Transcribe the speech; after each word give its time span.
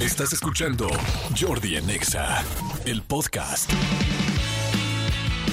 Estás 0.00 0.32
escuchando 0.32 0.88
Jordi 1.38 1.76
en 1.76 1.90
Exa, 1.90 2.42
el 2.86 3.02
podcast. 3.02 3.70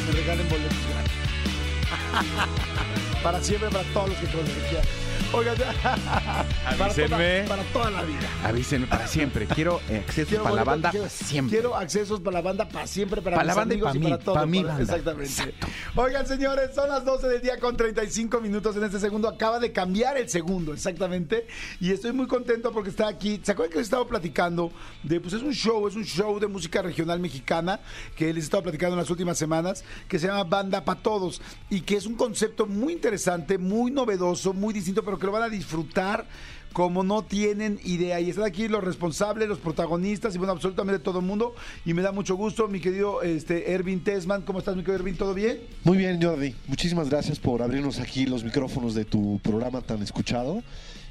Me 0.05 0.11
regalen 0.13 0.47
boletos 0.47 0.77
para 3.23 3.43
siempre, 3.43 3.69
para 3.69 3.83
todos 3.91 4.07
los 4.09 4.17
que 4.19 4.27
quieran. 4.27 4.85
Oigan, 5.33 5.55
para 6.43 6.85
Avísenme. 6.85 7.07
toda, 7.43 7.45
para 7.47 7.63
toda 7.73 7.91
la 7.91 8.03
vida. 8.03 8.27
Avísenme 8.43 8.87
para 8.87 9.07
siempre. 9.07 9.45
Quiero 9.47 9.81
eh, 9.89 10.03
acceso 10.05 10.27
Quiero 10.29 10.43
para 10.43 10.55
la 10.55 10.63
banda 10.63 10.91
quiero, 10.91 11.09
siempre. 11.09 11.57
Quiero 11.57 11.75
accesos 11.75 12.19
para 12.19 12.33
la 12.35 12.41
banda 12.41 12.67
para 12.69 12.87
siempre, 12.87 13.21
para, 13.21 13.37
Para 13.37 13.45
mis 13.47 13.55
la 13.55 13.59
banda 13.61 13.73
y 13.73 13.77
amigos 13.77 13.87
para 13.89 13.97
y 13.97 13.99
mí, 13.99 14.09
para 14.11 14.23
todo. 14.23 14.33
para- 14.35 14.45
banda. 14.45 14.81
Exactamente. 14.81 15.53
Oigan, 15.95 16.27
señores, 16.27 16.75
son 16.75 16.89
las 16.89 17.03
12 17.05 17.27
del 17.27 17.41
día 17.41 17.59
con 17.59 17.75
35 17.77 18.39
minutos 18.41 18.75
en 18.75 18.83
este 18.83 18.99
segundo. 18.99 19.27
Acaba 19.27 19.59
de 19.59 19.71
cambiar 19.71 20.17
el 20.17 20.29
segundo, 20.29 20.73
exactamente. 20.73 21.47
Y 21.79 21.91
estoy 21.91 22.11
muy 22.13 22.27
contento 22.27 22.71
porque 22.71 22.89
está 22.89 23.07
aquí. 23.07 23.39
¿Se 23.43 23.51
acuerdan 23.51 23.71
que 23.71 23.77
les 23.79 23.87
estaba 23.87 24.07
platicando 24.07 24.71
de, 25.03 25.19
pues 25.19 25.33
es 25.33 25.41
un 25.41 25.53
show, 25.53 25.87
es 25.87 25.95
un 25.95 26.03
show 26.05 26.39
de 26.39 26.47
música 26.47 26.81
regional 26.81 27.19
mexicana 27.19 27.79
que 28.15 28.27
les 28.33 28.43
he 28.43 28.45
estado 28.45 28.63
platicando 28.63 28.93
en 28.95 28.99
las 29.01 29.09
últimas 29.09 29.37
semanas, 29.37 29.83
que 30.07 30.19
se 30.19 30.27
llama 30.27 30.43
Banda 30.43 30.83
para 30.85 30.99
Todos 31.01 31.41
y 31.69 31.81
que 31.81 31.95
es 31.95 32.05
un 32.05 32.15
concepto 32.15 32.65
muy 32.65 32.93
interesante, 32.93 33.57
muy 33.57 33.91
novedoso, 33.91 34.53
muy 34.53 34.73
distinto, 34.73 35.03
pero 35.03 35.17
que 35.17 35.25
lo 35.25 35.31
van 35.31 35.43
a 35.43 35.49
disfrutar 35.49 36.26
como 36.73 37.03
no 37.03 37.23
tienen 37.23 37.79
idea. 37.83 38.19
Y 38.19 38.29
están 38.29 38.45
aquí 38.45 38.67
los 38.67 38.83
responsables, 38.83 39.47
los 39.47 39.57
protagonistas 39.57 40.35
y 40.35 40.37
bueno, 40.37 40.53
absolutamente 40.53 40.99
todo 40.99 41.19
el 41.19 41.25
mundo. 41.25 41.55
Y 41.85 41.93
me 41.93 42.01
da 42.01 42.11
mucho 42.11 42.35
gusto, 42.35 42.67
mi 42.67 42.79
querido 42.79 43.23
este, 43.23 43.71
Ervin 43.71 44.03
Tesman. 44.03 44.43
¿Cómo 44.43 44.59
estás, 44.59 44.75
mi 44.75 44.83
querido 44.83 44.99
Ervin? 44.99 45.17
¿Todo 45.17 45.33
bien? 45.33 45.59
Muy 45.83 45.97
bien, 45.97 46.21
Jordi. 46.21 46.53
Muchísimas 46.67 47.09
gracias 47.09 47.39
por 47.39 47.61
abrirnos 47.61 47.99
aquí 47.99 48.25
los 48.25 48.43
micrófonos 48.43 48.93
de 48.93 49.05
tu 49.05 49.39
programa 49.39 49.81
tan 49.81 50.03
escuchado 50.03 50.61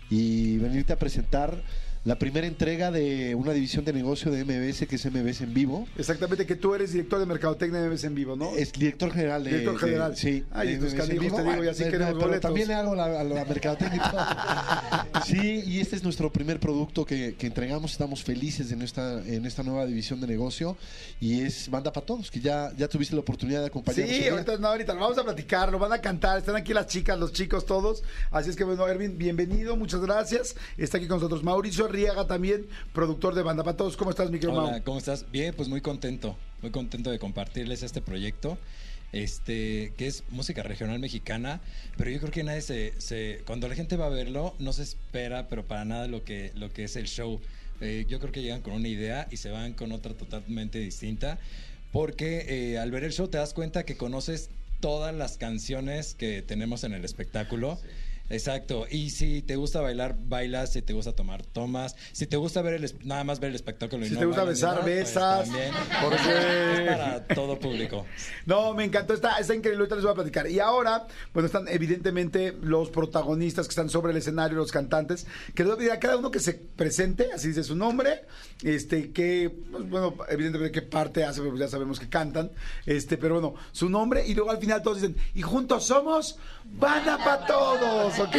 y 0.09 0.59
venirte 0.59 0.93
a 0.93 0.99
presentar 0.99 1.63
la 2.07 2.19
primera 2.19 2.47
entrega 2.47 2.91
de 2.91 3.35
una 3.35 3.53
división 3.53 3.85
de 3.85 3.93
negocio 3.93 4.31
de 4.31 4.45
MBS 4.45 4.87
que 4.87 4.95
es 4.97 5.05
MBS 5.05 5.43
en 5.43 5.53
vivo. 5.53 5.87
Exactamente, 5.99 6.47
que 6.47 6.55
tú 6.57 6.75
eres 6.75 6.93
director 6.93 7.19
de 7.19 7.27
Mercadotecnia 7.27 7.81
de 7.83 7.91
MBS 7.91 8.05
en 8.05 8.15
vivo, 8.15 8.37
¿no? 8.37 8.55
Es 8.57 8.73
director 8.73 9.13
general 9.13 9.43
de. 9.45 9.51
Director 9.51 9.75
de- 9.75 9.81
general. 9.81 10.17
sí. 10.17 10.45
Ay, 10.53 10.69
de 10.69 10.79
MBS 10.79 10.93
en 10.93 10.99
canijos, 10.99 11.21
vivo. 11.25 11.37
te 11.37 11.43
digo, 11.43 11.65
y 11.65 11.69
así 11.69 11.83
Ah, 11.83 11.87
queremos 11.91 12.15
pero 12.15 12.27
boletos. 12.27 12.41
También 12.43 12.69
le 12.69 12.75
hago 12.75 12.95
la, 12.95 13.05
a 13.21 13.25
la 13.25 13.45
mercadotecnia. 13.45 14.03
Sí, 15.27 15.63
y 15.67 15.81
este 15.81 15.97
es 15.97 16.05
nuestro 16.05 16.31
primer 16.31 16.61
producto 16.61 17.05
que, 17.05 17.35
que 17.37 17.47
entregamos. 17.49 17.91
Estamos 17.93 18.23
felices 18.23 18.71
en 18.71 18.83
esta, 18.83 19.21
en 19.27 19.45
esta 19.47 19.63
nueva 19.65 19.85
división 19.87 20.21
de 20.21 20.27
negocio 20.29 20.77
y 21.21 21.41
es 21.41 21.69
Banda 21.71 21.93
para 21.93 22.07
Todos, 22.07 22.31
que 22.31 22.39
ya, 22.39 22.71
ya 22.77 22.87
tuviste 22.87 23.15
la 23.15 23.23
oportunidad 23.23 23.61
de 23.61 23.67
acompañarnos. 23.67 24.15
Sí, 24.15 24.29
ahorita, 24.29 24.59
no, 24.59 24.69
ahorita 24.69 24.95
lo 24.95 25.01
vamos 25.01 25.19
a 25.19 25.25
platicar, 25.25 25.73
lo 25.73 25.79
van 25.81 25.93
a 25.93 26.01
cantar, 26.01 26.39
están 26.39 26.55
aquí 26.55 26.73
las 26.73 26.87
chicas, 26.87 27.19
los 27.19 27.33
chicos, 27.33 27.67
todos. 27.67 28.05
Así 28.31 28.51
es 28.51 28.57
que 28.57 28.63
bueno, 28.65 28.87
Ervin, 28.87 29.19
bienvenido, 29.19 29.75
muchas 29.77 30.01
gracias. 30.01 30.55
Está 30.77 30.99
aquí 30.99 31.09
con 31.09 31.17
nosotros 31.17 31.43
Mauricio 31.43 31.89
Arriaga 31.97 32.27
también, 32.27 32.67
productor 32.93 33.35
de 33.35 33.41
Banda 33.43 33.65
para 33.65 33.75
Todos. 33.75 33.97
¿Cómo 33.97 34.11
estás, 34.11 34.31
mi 34.31 34.39
querido 34.39 34.59
Hola, 34.61 34.71
Mau? 34.73 34.83
¿cómo 34.85 34.99
estás? 34.99 35.25
Bien, 35.33 35.55
pues 35.55 35.67
muy 35.71 35.81
contento, 35.81 36.37
muy 36.61 36.71
contento 36.71 37.11
de 37.11 37.19
compartirles 37.19 37.83
este 37.83 38.03
proyecto, 38.03 38.59
este, 39.13 39.95
que 39.97 40.07
es 40.07 40.23
música 40.29 40.63
regional 40.63 40.99
mexicana, 40.99 41.63
pero 41.97 42.11
yo 42.11 42.19
creo 42.19 42.31
que 42.31 42.45
nadie 42.45 42.61
se, 42.61 42.93
se- 43.01 43.41
cuando 43.47 43.67
la 43.67 43.75
gente 43.75 43.97
va 43.97 44.07
a 44.07 44.11
verlo, 44.11 44.55
no 44.59 44.75
se 44.75 44.83
espera, 44.83 45.49
pero 45.49 45.65
para 45.65 45.87
nada 45.87 46.07
lo 46.07 46.23
que, 46.23 46.53
lo 46.55 46.71
que 46.71 46.85
es 46.85 46.97
el 46.97 47.07
show. 47.07 47.41
Eh, 47.81 48.05
yo 48.11 48.21
creo 48.21 48.31
que 48.31 48.43
llegan 48.43 48.61
con 48.61 48.75
una 48.75 48.89
idea 48.89 49.27
y 49.31 49.39
se 49.39 49.49
van 49.51 49.73
con 49.73 49.91
otra 49.93 50.13
totalmente 50.13 50.79
distinta, 50.79 51.39
porque 51.93 52.45
eh, 52.75 52.79
al 52.79 52.91
ver 52.91 53.05
el 53.05 53.13
show 53.15 53.27
te 53.29 53.39
das 53.39 53.55
cuenta 53.55 53.85
que 53.87 53.97
conoces 53.97 54.51
todas 54.81 55.15
las 55.15 55.39
canciones 55.39 56.15
que 56.15 56.43
tenemos 56.43 56.85
en 56.85 56.93
el 56.93 57.07
espectáculo. 57.07 57.81
Exacto, 58.29 58.87
y 58.91 59.11
si 59.11 59.43
te 59.43 59.57
gusta 59.57 59.81
bailar, 59.81 60.17
bailas, 60.19 60.73
si 60.73 60.83
te 60.83 60.93
gusta 60.93 61.13
tomar, 61.13 61.45
tomas, 61.47 61.95
si 62.13 62.27
te 62.27 62.37
gusta 62.37 62.61
ver 62.63 62.75
el, 62.75 62.93
nada 63.05 63.23
más 63.25 63.39
ver 63.41 63.51
el 63.51 63.57
espectáculo 63.57 64.05
y 64.05 64.09
Si 64.09 64.15
no 64.15 64.21
te 64.21 64.27
gusta 64.27 64.45
besar, 64.45 64.71
nada, 64.71 64.83
pues 64.83 64.95
besas, 64.97 65.45
también. 65.45 65.73
porque- 66.03 66.17
Es 66.87 66.89
para 66.97 67.25
todo 67.29 67.59
público. 67.59 68.05
No, 68.47 68.75
me 68.75 68.85
encantó, 68.85 69.15
está, 69.15 69.39
está 69.39 69.55
increíble, 69.55 69.79
ahorita 69.81 69.95
les 69.97 70.05
voy 70.05 70.13
a 70.13 70.17
platicar. 70.17 70.49
Y 70.51 70.59
ahora, 70.61 71.07
bueno, 71.33 71.47
están 71.47 71.69
evidentemente 71.69 72.57
los 72.61 72.91
protagonistas 72.91 73.67
que 73.67 73.71
están 73.73 73.89
sobre 73.91 74.11
el 74.13 74.19
escenario, 74.19 74.57
los 74.59 74.73
cantantes, 74.73 75.27
que 75.55 75.63
les 75.63 75.67
voy 75.69 75.75
a 75.75 75.79
pedir 75.79 75.91
a 75.93 76.01
cada 76.01 76.17
uno 76.17 76.31
que 76.31 76.41
se 76.41 76.55
presente, 76.55 77.29
así 77.33 77.49
dice 77.49 77.63
su 77.65 77.77
nombre, 77.77 78.25
este, 78.63 79.13
que, 79.13 79.53
pues, 79.71 79.89
bueno, 79.89 80.15
evidentemente 80.29 80.73
qué 80.73 80.83
parte 80.87 81.25
hace, 81.25 81.41
pues 81.43 81.59
ya 81.59 81.69
sabemos 81.69 81.99
que 82.01 82.09
cantan, 82.09 82.51
este, 82.87 83.17
pero 83.17 83.35
bueno, 83.41 83.55
su 83.73 83.89
nombre, 83.89 84.27
y 84.27 84.35
luego 84.35 84.51
al 84.51 84.59
final 84.59 84.83
todos 84.83 85.01
dicen, 85.01 85.17
y 85.35 85.43
juntos 85.43 85.85
somos 85.87 86.39
Banda 86.65 87.17
para 87.19 87.47
Todos, 87.47 88.16
¿ok? 88.19 88.37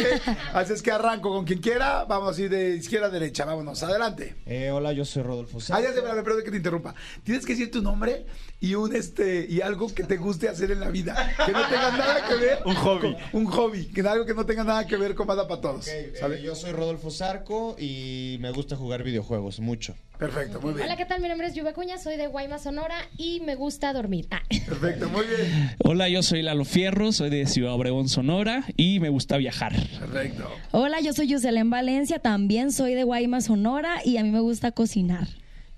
Así 0.54 0.72
es 0.72 0.82
que 0.82 0.90
arranco 0.90 1.30
con 1.30 1.44
quien 1.44 1.60
quiera, 1.60 2.04
vamos 2.04 2.30
así 2.30 2.48
de 2.48 2.76
izquierda 2.76 3.06
a 3.06 3.10
derecha, 3.10 3.44
vámonos, 3.44 3.82
adelante. 3.82 4.34
Eh, 4.46 4.70
hola, 4.70 4.92
yo 4.92 5.04
soy 5.04 5.22
Rodolfo. 5.22 5.58
Ah, 5.70 5.80
ya 5.80 5.92
se 5.92 6.02
me 6.02 6.22
perdón 6.22 6.42
que 6.44 6.50
te 6.50 6.56
interrumpa. 6.56 6.94
Tienes 7.24 7.44
que 7.44 7.52
decir 7.52 7.70
tu 7.70 7.82
nombre 7.82 8.26
y 8.60 8.74
un 8.74 8.94
este 8.94 9.46
y 9.48 9.60
algo 9.60 9.92
que 9.94 10.04
te 10.04 10.16
guste 10.16 10.48
hacer 10.48 10.70
en 10.70 10.80
la 10.80 10.88
vida. 10.90 11.14
Que 11.46 11.52
no 11.52 11.62
tenga 11.68 11.90
nada 11.92 12.26
que 12.28 12.34
ver. 12.34 12.58
Un 12.64 12.74
hobby. 12.74 13.00
con- 13.00 13.16
un 13.40 13.46
hobby. 13.46 13.84
Que 13.86 14.00
algo 14.00 14.24
que 14.26 14.34
no 14.34 14.44
tenga 14.46 14.64
nada 14.64 14.86
que 14.86 14.96
ver 14.96 15.14
con 15.14 15.26
Banda 15.26 15.46
para 15.46 15.60
Todos. 15.60 15.88
Eh, 15.88 16.12
yo 16.42 16.54
soy 16.54 16.72
Rodolfo 16.72 17.10
Zarco 17.10 17.76
y 17.78 18.36
me 18.40 18.50
gusta 18.50 18.76
jugar 18.76 19.02
videojuegos 19.02 19.60
mucho. 19.60 19.94
Perfecto, 20.18 20.60
muy 20.60 20.72
bien. 20.74 20.86
Hola, 20.86 20.96
¿qué 20.96 21.04
tal? 21.04 21.20
Mi 21.20 21.28
nombre 21.28 21.46
es 21.46 21.54
Yuba 21.54 21.72
Cuña, 21.74 21.96
soy 21.96 22.16
de 22.16 22.26
Guaymas, 22.26 22.64
Sonora 22.64 22.96
y 23.16 23.38
me 23.40 23.54
gusta 23.54 23.92
dormir. 23.92 24.26
Ah. 24.32 24.42
Perfecto, 24.66 25.08
muy 25.10 25.24
bien. 25.24 25.76
Hola, 25.84 26.08
yo 26.08 26.24
soy 26.24 26.42
Lalo 26.42 26.64
Fierro, 26.64 27.12
soy 27.12 27.30
de 27.30 27.46
Ciudad 27.46 27.72
Obregón, 27.72 28.08
Sonora 28.08 28.64
y 28.76 28.98
me 28.98 29.10
gusta 29.10 29.36
viajar. 29.36 29.67
Perfecto. 29.72 30.48
Hola, 30.72 31.00
yo 31.00 31.12
soy 31.12 31.28
Yuselén 31.28 31.70
Valencia, 31.70 32.18
también 32.18 32.72
soy 32.72 32.94
de 32.94 33.04
Guaymas, 33.04 33.46
Sonora 33.46 34.00
y 34.04 34.16
a 34.16 34.22
mí 34.22 34.30
me 34.30 34.40
gusta 34.40 34.72
cocinar. 34.72 35.28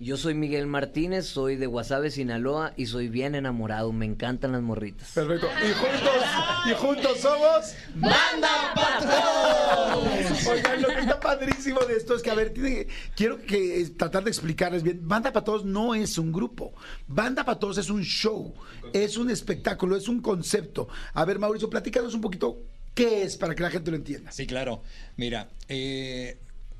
Yo 0.02 0.16
soy 0.16 0.32
Miguel 0.32 0.66
Martínez, 0.66 1.26
soy 1.26 1.56
de 1.56 1.66
Guasave, 1.66 2.10
Sinaloa 2.10 2.72
y 2.74 2.86
soy 2.86 3.08
bien 3.10 3.34
enamorado. 3.34 3.92
Me 3.92 4.06
encantan 4.06 4.52
las 4.52 4.62
morritas. 4.62 5.10
Perfecto. 5.14 5.46
Y 5.62 5.72
juntos, 5.74 6.24
y 6.70 6.72
juntos 6.74 7.18
somos 7.20 7.74
Banda 7.96 8.72
para 8.74 8.98
Todos. 9.00 10.46
Oigan, 10.46 10.80
lo 10.80 10.88
que 10.88 11.00
está 11.00 11.20
padrísimo 11.20 11.80
de 11.80 11.96
esto 11.96 12.14
es 12.16 12.22
que, 12.22 12.30
a 12.30 12.34
ver, 12.34 12.54
tiene- 12.54 12.86
quiero 13.14 13.42
que 13.42 13.82
eh, 13.82 13.90
tratar 13.90 14.24
de 14.24 14.30
explicarles 14.30 14.82
bien. 14.82 15.00
Banda 15.06 15.34
para 15.34 15.44
Todos 15.44 15.66
no 15.66 15.94
es 15.94 16.16
un 16.16 16.32
grupo. 16.32 16.72
Banda 17.06 17.44
para 17.44 17.58
Todos 17.58 17.76
es 17.76 17.90
un 17.90 18.02
show, 18.02 18.54
es 18.94 19.18
un 19.18 19.28
espectáculo, 19.28 19.96
es 19.96 20.08
un 20.08 20.22
concepto. 20.22 20.88
A 21.12 21.26
ver, 21.26 21.38
Mauricio, 21.38 21.68
platícanos 21.68 22.14
un 22.14 22.22
poquito 22.22 22.56
qué 23.08 23.22
es 23.22 23.36
para 23.36 23.54
que 23.54 23.62
la 23.62 23.70
gente 23.70 23.90
lo 23.90 23.96
entienda. 23.96 24.32
Sí, 24.32 24.46
claro. 24.46 24.82
Mira, 25.16 25.48
eh, 25.68 26.36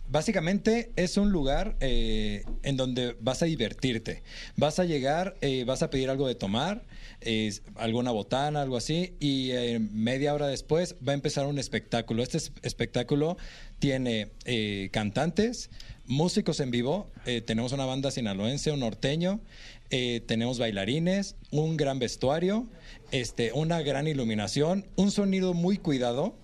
básicamente 0.09 0.91
es 0.97 1.17
un 1.17 1.31
lugar 1.31 1.77
eh, 1.81 2.45
en 2.63 2.77
donde 2.77 3.17
vas 3.21 3.43
a 3.43 3.47
divertirte. 3.47 4.23
Vas 4.57 4.79
a 4.79 4.85
llegar, 4.85 5.37
eh, 5.41 5.65
vas 5.65 5.83
a 5.83 5.91
pedir 5.91 6.11
algo 6.11 6.27
de 6.29 6.35
tomar, 6.35 6.85
alguna 7.77 8.11
botana, 8.13 8.63
algo 8.63 8.77
así, 8.77 9.15
y 9.21 9.53
media 9.93 10.33
hora 10.35 10.47
después 10.49 10.97
va 11.07 11.13
a 11.13 11.15
empezar 11.15 11.47
un 11.47 11.59
espectáculo. 11.59 12.23
Este 12.23 12.39
es- 12.39 12.53
espectáculo 12.63 13.37
tiene 13.79 14.31
cantantes, 14.91 15.71
músicos 16.10 16.60
en 16.60 16.71
vivo, 16.71 17.09
eh, 17.25 17.41
tenemos 17.41 17.72
una 17.72 17.87
banda 17.87 18.10
sinaloense, 18.10 18.72
un 18.72 18.81
norteño, 18.81 19.41
eh, 19.91 20.21
tenemos 20.26 20.59
bailarines, 20.59 21.37
un 21.50 21.76
gran 21.76 21.98
vestuario, 21.98 22.66
este, 23.12 23.53
una 23.53 23.81
gran 23.81 24.06
iluminación, 24.06 24.84
un 24.97 25.10
sonido 25.10 25.54
muy 25.54 25.78
cuidado 25.78 26.34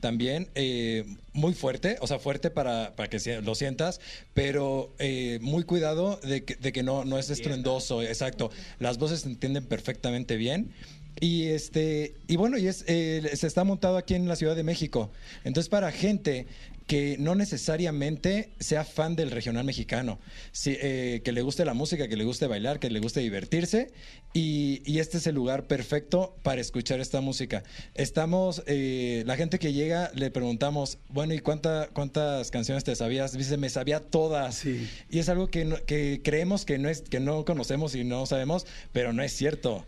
también 0.00 0.48
eh, 0.54 1.04
muy 1.32 1.54
fuerte, 1.54 1.96
o 2.00 2.06
sea, 2.06 2.18
fuerte 2.18 2.50
para, 2.50 2.94
para 2.96 3.08
que 3.08 3.40
lo 3.40 3.54
sientas, 3.54 4.00
pero 4.34 4.92
eh, 4.98 5.38
muy 5.40 5.62
cuidado 5.62 6.18
de 6.22 6.44
que, 6.44 6.56
de 6.56 6.72
que 6.72 6.82
no, 6.82 7.04
no 7.04 7.18
es 7.18 7.30
estruendoso, 7.30 8.02
exacto. 8.02 8.50
Las 8.80 8.98
voces 8.98 9.20
se 9.20 9.28
entienden 9.28 9.64
perfectamente 9.64 10.36
bien. 10.36 10.72
Y 11.20 11.48
este, 11.48 12.14
y 12.26 12.36
bueno, 12.36 12.58
y 12.58 12.66
es, 12.66 12.84
eh, 12.88 13.30
se 13.34 13.46
está 13.46 13.64
montado 13.64 13.96
aquí 13.96 14.14
en 14.14 14.26
la 14.26 14.34
Ciudad 14.34 14.56
de 14.56 14.64
México. 14.64 15.10
Entonces, 15.44 15.68
para 15.68 15.92
gente 15.92 16.46
que 16.86 17.16
no 17.18 17.34
necesariamente 17.34 18.50
sea 18.58 18.84
fan 18.84 19.16
del 19.16 19.30
regional 19.30 19.64
mexicano, 19.64 20.18
eh, 20.66 21.20
que 21.24 21.32
le 21.32 21.42
guste 21.42 21.64
la 21.64 21.74
música, 21.74 22.08
que 22.08 22.16
le 22.16 22.24
guste 22.24 22.46
bailar, 22.46 22.78
que 22.80 22.90
le 22.90 23.00
guste 23.00 23.20
divertirse, 23.20 23.92
y, 24.34 24.82
y 24.84 24.98
este 24.98 25.18
es 25.18 25.26
el 25.26 25.34
lugar 25.34 25.66
perfecto 25.66 26.36
para 26.42 26.60
escuchar 26.60 27.00
esta 27.00 27.20
música. 27.20 27.62
Estamos, 27.94 28.62
eh, 28.66 29.22
la 29.26 29.36
gente 29.36 29.58
que 29.58 29.72
llega 29.72 30.10
le 30.14 30.30
preguntamos, 30.30 30.98
bueno, 31.08 31.34
¿y 31.34 31.38
cuánta, 31.40 31.88
cuántas 31.92 32.50
canciones 32.50 32.84
te 32.84 32.94
sabías? 32.96 33.36
Dice, 33.36 33.56
me 33.56 33.68
sabía 33.70 34.00
todas. 34.00 34.56
Sí. 34.56 34.88
Y 35.10 35.18
es 35.18 35.28
algo 35.28 35.48
que, 35.48 35.64
no- 35.64 35.76
que 35.84 36.20
creemos 36.24 36.64
que 36.64 36.78
no, 36.78 36.88
es, 36.88 37.02
que 37.02 37.20
no 37.20 37.44
conocemos 37.44 37.94
y 37.94 38.04
no 38.04 38.26
sabemos, 38.26 38.66
pero 38.92 39.12
no 39.12 39.22
es 39.22 39.32
cierto. 39.32 39.84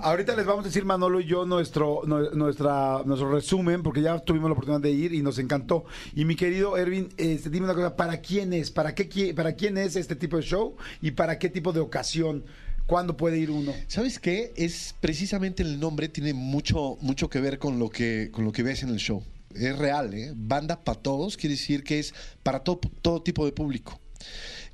Ahorita 0.00 0.34
les 0.34 0.44
vamos 0.44 0.64
a 0.64 0.68
decir 0.68 0.84
Manolo 0.84 1.20
y 1.20 1.26
yo 1.26 1.46
nuestro 1.46 2.02
nuestro 2.04 3.30
resumen 3.30 3.82
porque 3.82 4.02
ya 4.02 4.18
tuvimos 4.18 4.48
la 4.48 4.52
oportunidad 4.54 4.80
de 4.80 4.90
ir 4.90 5.14
y 5.14 5.22
nos 5.22 5.38
encantó. 5.38 5.84
Y 6.14 6.24
mi 6.24 6.34
querido 6.36 6.76
Ervin, 6.76 7.08
este, 7.16 7.48
dime 7.50 7.66
una 7.66 7.74
cosa, 7.74 7.96
¿para 7.96 8.20
quién 8.20 8.52
es? 8.52 8.70
¿Para 8.70 8.94
qué 8.94 9.32
para 9.34 9.54
quién 9.54 9.78
es 9.78 9.96
este 9.96 10.16
tipo 10.16 10.36
de 10.36 10.42
show 10.42 10.76
y 11.00 11.12
para 11.12 11.38
qué 11.38 11.48
tipo 11.48 11.72
de 11.72 11.80
ocasión? 11.80 12.44
¿Cuándo 12.86 13.16
puede 13.16 13.38
ir 13.38 13.50
uno? 13.50 13.72
¿Sabes 13.86 14.18
qué? 14.18 14.52
Es 14.56 14.94
precisamente 15.00 15.62
el 15.62 15.80
nombre 15.80 16.08
tiene 16.08 16.34
mucho, 16.34 16.98
mucho 17.00 17.30
que 17.30 17.40
ver 17.40 17.58
con 17.58 17.78
lo 17.78 17.88
que, 17.88 18.28
con 18.30 18.44
lo 18.44 18.52
que 18.52 18.62
ves 18.62 18.82
en 18.82 18.90
el 18.90 18.98
show. 18.98 19.22
Es 19.54 19.78
real, 19.78 20.12
¿eh? 20.12 20.32
Banda 20.36 20.82
para 20.84 21.00
todos 21.00 21.36
quiere 21.38 21.54
decir 21.54 21.82
que 21.82 21.98
es 22.00 22.12
para 22.42 22.58
to- 22.62 22.80
todo 23.00 23.22
tipo 23.22 23.46
de 23.46 23.52
público. 23.52 23.98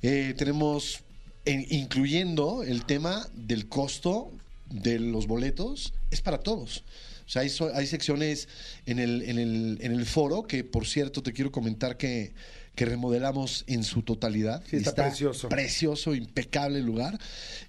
Eh, 0.03 0.35
tenemos, 0.37 1.05
en- 1.45 1.67
incluyendo 1.71 2.65
el 2.65 2.85
tema 2.85 3.27
del 3.35 3.69
costo 3.69 4.33
de 4.71 4.99
los 4.99 5.27
boletos, 5.27 5.93
es 6.11 6.21
para 6.21 6.39
todos. 6.39 6.85
O 7.27 7.33
sea, 7.33 7.43
hay, 7.43 7.51
hay 7.75 7.87
secciones 7.87 8.49
en 8.87 8.99
el, 8.99 9.23
en, 9.23 9.39
el, 9.39 9.79
en 9.81 9.93
el 9.93 10.07
foro 10.07 10.45
que, 10.45 10.65
por 10.65 10.87
cierto, 10.87 11.23
te 11.23 11.33
quiero 11.33 11.53
comentar 11.53 11.97
que, 11.97 12.33
que 12.75 12.85
remodelamos 12.85 13.65
en 13.67 13.85
su 13.85 14.03
totalidad. 14.03 14.63
Sí, 14.69 14.77
está 14.77 14.95
precioso. 14.95 15.49
Precioso, 15.49 16.15
impecable 16.15 16.81
lugar. 16.81 17.19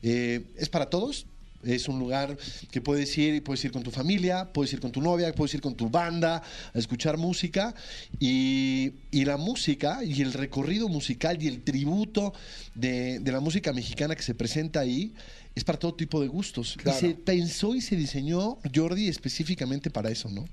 Eh, 0.01 0.45
es 0.57 0.69
para 0.69 0.89
todos. 0.89 1.27
Es 1.63 1.87
un 1.87 1.99
lugar 1.99 2.37
que 2.71 2.81
puedes 2.81 3.17
ir, 3.17 3.35
y 3.35 3.41
puedes 3.41 3.63
ir 3.65 3.71
con 3.71 3.83
tu 3.83 3.91
familia, 3.91 4.51
puedes 4.53 4.73
ir 4.73 4.79
con 4.79 4.91
tu 4.91 5.01
novia, 5.01 5.33
puedes 5.33 5.53
ir 5.53 5.61
con 5.61 5.75
tu 5.75 5.89
banda 5.89 6.43
a 6.73 6.77
escuchar 6.79 7.17
música. 7.17 7.73
Y, 8.19 8.93
y 9.11 9.25
la 9.25 9.37
música 9.37 10.03
y 10.03 10.21
el 10.21 10.33
recorrido 10.33 10.87
musical 10.87 11.41
y 11.41 11.47
el 11.47 11.63
tributo 11.63 12.33
de, 12.75 13.19
de 13.19 13.31
la 13.31 13.39
música 13.39 13.73
mexicana 13.73 14.15
que 14.15 14.23
se 14.23 14.33
presenta 14.33 14.79
ahí 14.79 15.13
es 15.53 15.63
para 15.63 15.77
todo 15.77 15.93
tipo 15.93 16.21
de 16.21 16.27
gustos. 16.27 16.77
Claro. 16.77 16.97
Y 16.97 17.01
se 17.01 17.15
pensó 17.15 17.75
y 17.75 17.81
se 17.81 17.95
diseñó, 17.95 18.57
Jordi, 18.73 19.07
específicamente 19.07 19.89
para 19.89 20.09
eso, 20.09 20.29
¿no? 20.29 20.45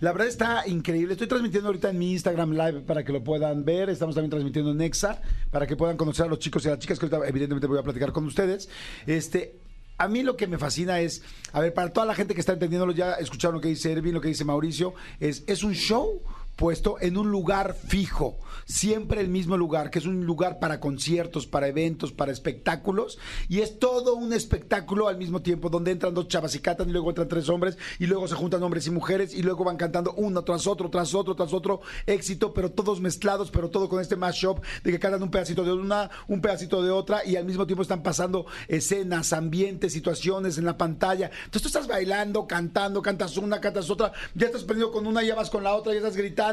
La 0.00 0.12
verdad 0.12 0.28
está 0.28 0.66
increíble. 0.66 1.12
Estoy 1.12 1.28
transmitiendo 1.28 1.68
ahorita 1.68 1.90
en 1.90 1.98
mi 1.98 2.12
Instagram 2.12 2.52
Live 2.52 2.80
para 2.80 3.04
que 3.04 3.12
lo 3.12 3.22
puedan 3.22 3.64
ver. 3.64 3.90
Estamos 3.90 4.14
también 4.14 4.30
transmitiendo 4.30 4.72
en 4.72 4.80
Exa 4.80 5.20
para 5.50 5.66
que 5.66 5.76
puedan 5.76 5.96
conocer 5.96 6.26
a 6.26 6.28
los 6.28 6.38
chicos 6.38 6.64
y 6.64 6.68
a 6.68 6.70
las 6.72 6.80
chicas 6.80 6.98
que 6.98 7.06
ahorita 7.06 7.28
evidentemente 7.28 7.66
voy 7.66 7.78
a 7.78 7.82
platicar 7.82 8.10
con 8.10 8.24
ustedes. 8.24 8.68
Este, 9.06 9.56
a 10.00 10.08
mí 10.08 10.22
lo 10.22 10.34
que 10.34 10.46
me 10.46 10.56
fascina 10.56 10.98
es, 10.98 11.22
a 11.52 11.60
ver, 11.60 11.74
para 11.74 11.92
toda 11.92 12.06
la 12.06 12.14
gente 12.14 12.32
que 12.32 12.40
está 12.40 12.54
entendiéndolo, 12.54 12.92
ya 12.92 13.12
escucharon 13.12 13.56
lo 13.56 13.60
que 13.60 13.68
dice 13.68 13.92
Ervin, 13.92 14.14
lo 14.14 14.20
que 14.22 14.28
dice 14.28 14.46
Mauricio, 14.46 14.94
es, 15.20 15.44
es 15.46 15.62
un 15.62 15.74
show 15.74 16.22
puesto 16.60 16.98
en 17.00 17.16
un 17.16 17.30
lugar 17.30 17.74
fijo, 17.74 18.38
siempre 18.66 19.22
el 19.22 19.28
mismo 19.28 19.56
lugar, 19.56 19.90
que 19.90 19.98
es 19.98 20.04
un 20.04 20.26
lugar 20.26 20.58
para 20.58 20.78
conciertos, 20.78 21.46
para 21.46 21.68
eventos, 21.68 22.12
para 22.12 22.32
espectáculos, 22.32 23.18
y 23.48 23.60
es 23.60 23.78
todo 23.78 24.14
un 24.14 24.34
espectáculo 24.34 25.08
al 25.08 25.16
mismo 25.16 25.40
tiempo, 25.40 25.70
donde 25.70 25.90
entran 25.90 26.12
dos 26.12 26.28
chavas 26.28 26.54
y 26.54 26.58
cantan, 26.58 26.90
y 26.90 26.92
luego 26.92 27.08
entran 27.08 27.28
tres 27.28 27.48
hombres, 27.48 27.78
y 27.98 28.06
luego 28.06 28.28
se 28.28 28.34
juntan 28.34 28.62
hombres 28.62 28.86
y 28.86 28.90
mujeres, 28.90 29.32
y 29.32 29.40
luego 29.40 29.64
van 29.64 29.78
cantando 29.78 30.12
uno 30.18 30.44
tras 30.44 30.66
otro, 30.66 30.90
tras 30.90 31.14
otro, 31.14 31.34
tras 31.34 31.54
otro, 31.54 31.80
éxito, 32.04 32.52
pero 32.52 32.70
todos 32.70 33.00
mezclados, 33.00 33.50
pero 33.50 33.70
todo 33.70 33.88
con 33.88 33.98
este 34.02 34.16
mashup 34.16 34.62
de 34.84 34.90
que 34.92 34.98
cantan 34.98 35.22
un 35.22 35.30
pedacito 35.30 35.64
de 35.64 35.72
una, 35.72 36.10
un 36.28 36.42
pedacito 36.42 36.82
de 36.82 36.90
otra, 36.90 37.24
y 37.24 37.36
al 37.36 37.46
mismo 37.46 37.66
tiempo 37.66 37.80
están 37.80 38.02
pasando 38.02 38.44
escenas, 38.68 39.32
ambientes, 39.32 39.94
situaciones 39.94 40.58
en 40.58 40.66
la 40.66 40.76
pantalla. 40.76 41.30
Entonces 41.46 41.62
tú 41.62 41.68
estás 41.68 41.86
bailando, 41.86 42.46
cantando, 42.46 43.00
cantas 43.00 43.38
una, 43.38 43.62
cantas 43.62 43.88
otra, 43.88 44.12
ya 44.34 44.48
estás 44.48 44.64
prendido 44.64 44.92
con 44.92 45.06
una, 45.06 45.22
ya 45.22 45.34
vas 45.34 45.48
con 45.48 45.64
la 45.64 45.74
otra, 45.74 45.94
ya 45.94 46.00
estás 46.00 46.18
gritando, 46.18 46.49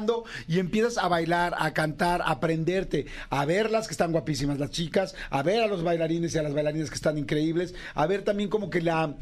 y 0.48 0.60
empiezas 0.60 0.98
a 0.98 1.08
bailar, 1.08 1.56
a 1.58 1.74
cantar, 1.74 2.22
a 2.22 2.32
aprenderte, 2.32 3.08
a 3.30 3.46
verlas 3.46 3.88
que 3.88 3.94
están 3.94 4.12
guapísimas 4.12 4.60
las 4.60 4.70
chicas, 4.70 5.16
a 5.30 5.42
ver 5.44 5.64
a 5.64 5.68
los 5.68 5.84
bailarines 5.84 6.36
y 6.36 6.38
a 6.38 6.44
las 6.44 6.54
bailarinas 6.54 6.90
que 6.90 6.96
están 6.96 7.18
increíbles, 7.18 7.74
a 7.96 8.06
ver 8.06 8.24
también 8.24 8.50
como 8.50 8.70
que 8.70 8.82
la 8.82 9.16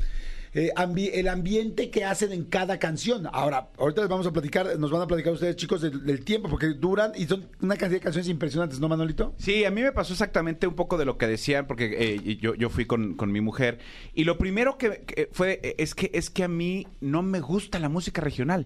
eh, 0.56 0.72
el 1.14 1.28
ambiente 1.28 1.90
que 1.90 2.06
hacen 2.06 2.32
en 2.32 2.46
cada 2.46 2.80
canción. 2.80 3.28
Ahora, 3.34 3.68
ahorita 3.78 4.02
les 4.02 4.10
vamos 4.10 4.26
a 4.26 4.32
platicar, 4.32 4.80
nos 4.80 4.90
van 4.90 5.02
a 5.02 5.08
platicar 5.08 5.34
ustedes 5.34 5.58
chicos 5.58 5.82
del, 5.82 6.24
tiempo, 6.24 6.48
porque 6.48 6.68
duran 6.68 7.12
y 7.14 7.26
son 7.26 7.46
una 7.62 7.76
cantidad 7.76 8.00
de 8.00 8.04
canciones 8.04 8.30
impresionantes, 8.30 8.80
¿no, 8.80 8.88
Manolito? 8.88 9.36
Sí, 9.38 9.66
a 9.66 9.72
mí 9.72 9.82
me 9.82 9.92
pasó 9.92 10.14
exactamente 10.14 10.66
un 10.66 10.76
poco 10.76 10.98
de 10.98 11.04
lo 11.04 11.18
que 11.18 11.28
decían, 11.28 11.68
porque 11.68 11.94
eh, 12.00 12.38
yo, 12.38 12.56
yo 12.56 12.70
fui 12.70 12.86
con, 12.86 13.16
con 13.16 13.34
mi 13.34 13.42
mujer. 13.42 13.80
Y 14.14 14.24
lo 14.24 14.38
primero 14.38 14.78
que, 14.78 15.04
que 15.06 15.30
fue 15.34 15.76
es 15.78 15.94
que, 15.94 16.10
es 16.14 16.30
que 16.30 16.46
a 16.46 16.48
mí 16.48 16.88
no 17.02 17.22
me 17.22 17.42
gusta 17.42 17.78
la 17.78 17.90
música 17.90 18.22
regional. 18.22 18.66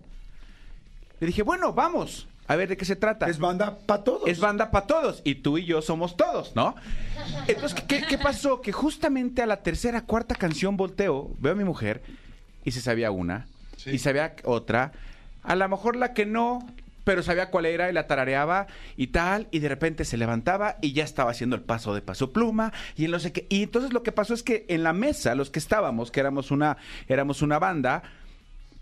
Le 1.20 1.28
dije, 1.28 1.44
bueno, 1.44 1.74
vamos. 1.74 2.28
A 2.48 2.56
ver, 2.56 2.68
¿de 2.68 2.78
qué 2.78 2.86
se 2.86 2.96
trata? 2.96 3.28
Es 3.28 3.38
banda 3.38 3.78
para 3.86 4.04
todos. 4.04 4.28
Es 4.28 4.40
banda 4.40 4.72
para 4.72 4.88
todos. 4.88 5.22
Y 5.24 5.36
tú 5.36 5.60
y 5.60 5.66
yo 5.66 5.84
somos 5.84 6.18
todos, 6.18 6.56
¿no? 6.56 6.76
Entonces, 7.48 7.80
¿qué, 7.88 8.02
qué 8.08 8.18
pasó? 8.18 8.62
Que 8.62 8.72
justamente 8.72 9.44
a 9.44 9.46
la 9.46 9.62
tercera, 9.62 10.02
cuarta 10.02 10.34
canción 10.34 10.76
volteo, 10.76 11.30
veo 11.40 11.54
a 11.54 11.56
mi 11.56 11.64
mujer 11.64 12.02
y 12.66 12.72
se 12.72 12.82
sabía 12.82 13.12
una, 13.12 13.48
y 13.86 14.00
sabía 14.00 14.36
otra. 14.46 14.94
A 15.44 15.56
lo 15.56 15.70
mejor 15.70 15.96
la 15.96 16.14
que 16.14 16.26
no, 16.26 16.68
pero 17.04 17.24
sabía 17.24 17.50
cuál 17.50 17.66
era 17.66 17.90
y 17.90 17.94
la 17.94 18.08
tarareaba 18.08 18.68
y 18.98 19.08
tal, 19.08 19.48
y 19.52 19.60
de 19.60 19.70
repente 19.70 20.06
se 20.06 20.18
levantaba 20.18 20.78
y 20.82 20.94
ya 20.94 21.04
estaba 21.04 21.32
haciendo 21.32 21.56
el 21.56 21.62
paso 21.62 21.94
de 21.94 22.02
paso 22.02 22.32
pluma 22.32 22.74
y 22.96 23.06
en 23.06 23.12
no 23.12 23.20
sé 23.20 23.32
qué. 23.32 23.48
Y 23.50 23.64
entonces 23.64 23.94
lo 23.94 24.04
que 24.04 24.12
pasó 24.12 24.34
es 24.34 24.44
que 24.44 24.66
en 24.70 24.84
la 24.84 24.94
mesa, 24.94 25.36
los 25.36 25.50
que 25.50 25.60
estábamos, 25.60 26.12
que 26.12 26.20
éramos 26.20 26.52
una, 26.52 26.78
éramos 27.08 27.42
una 27.42 27.60
banda, 27.60 28.04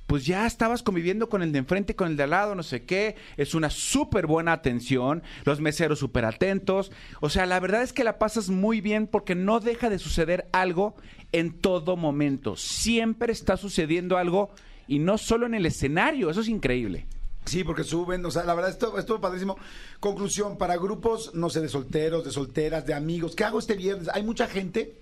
pues 0.08 0.26
ya 0.26 0.48
estabas 0.48 0.84
conviviendo 0.84 1.28
con 1.28 1.44
el 1.44 1.52
de 1.52 1.60
enfrente, 1.60 1.96
con 1.96 2.08
el 2.08 2.18
de 2.18 2.24
al 2.24 2.30
lado, 2.32 2.56
no 2.56 2.64
sé 2.64 2.84
qué. 2.84 3.16
Es 3.36 3.54
una 3.54 3.70
súper 3.70 4.26
buena 4.26 4.54
atención. 4.54 5.22
Los 5.44 5.60
meseros 5.60 6.00
súper 6.00 6.24
atentos. 6.24 6.92
O 7.20 7.30
sea, 7.30 7.46
la 7.46 7.60
verdad 7.60 7.84
es 7.84 7.92
que 7.92 8.06
la 8.06 8.18
pasas 8.18 8.50
muy 8.50 8.80
bien 8.80 9.08
porque 9.08 9.36
no 9.36 9.60
deja 9.60 9.90
de 9.90 10.00
suceder 10.00 10.48
algo 10.54 10.96
en 11.34 11.60
todo 11.60 11.98
momento. 11.98 12.56
Siempre 12.56 13.34
está 13.34 13.58
sucediendo 13.58 14.18
algo 14.18 14.50
y 14.88 15.00
no 15.00 15.18
solo 15.18 15.46
en 15.46 15.56
el 15.56 15.66
escenario. 15.66 16.30
Eso 16.30 16.40
es 16.40 16.48
increíble. 16.48 17.06
Sí, 17.44 17.64
porque 17.64 17.84
suben, 17.84 18.26
o 18.26 18.32
sea, 18.32 18.44
la 18.44 18.54
verdad, 18.56 18.72
esto 18.72 18.98
esto 18.98 19.20
padrísimo. 19.20 19.58
Conclusión, 20.00 20.58
para 20.58 20.78
grupos, 20.78 21.32
no 21.34 21.50
sé, 21.50 21.62
de 21.62 21.70
solteros, 21.70 22.24
de 22.24 22.32
solteras, 22.32 22.86
de 22.86 22.94
amigos, 22.94 23.36
¿qué 23.36 23.46
hago 23.46 23.60
este 23.60 23.76
viernes? 23.76 24.10
Hay 24.14 24.24
mucha 24.24 24.48
gente 24.48 25.00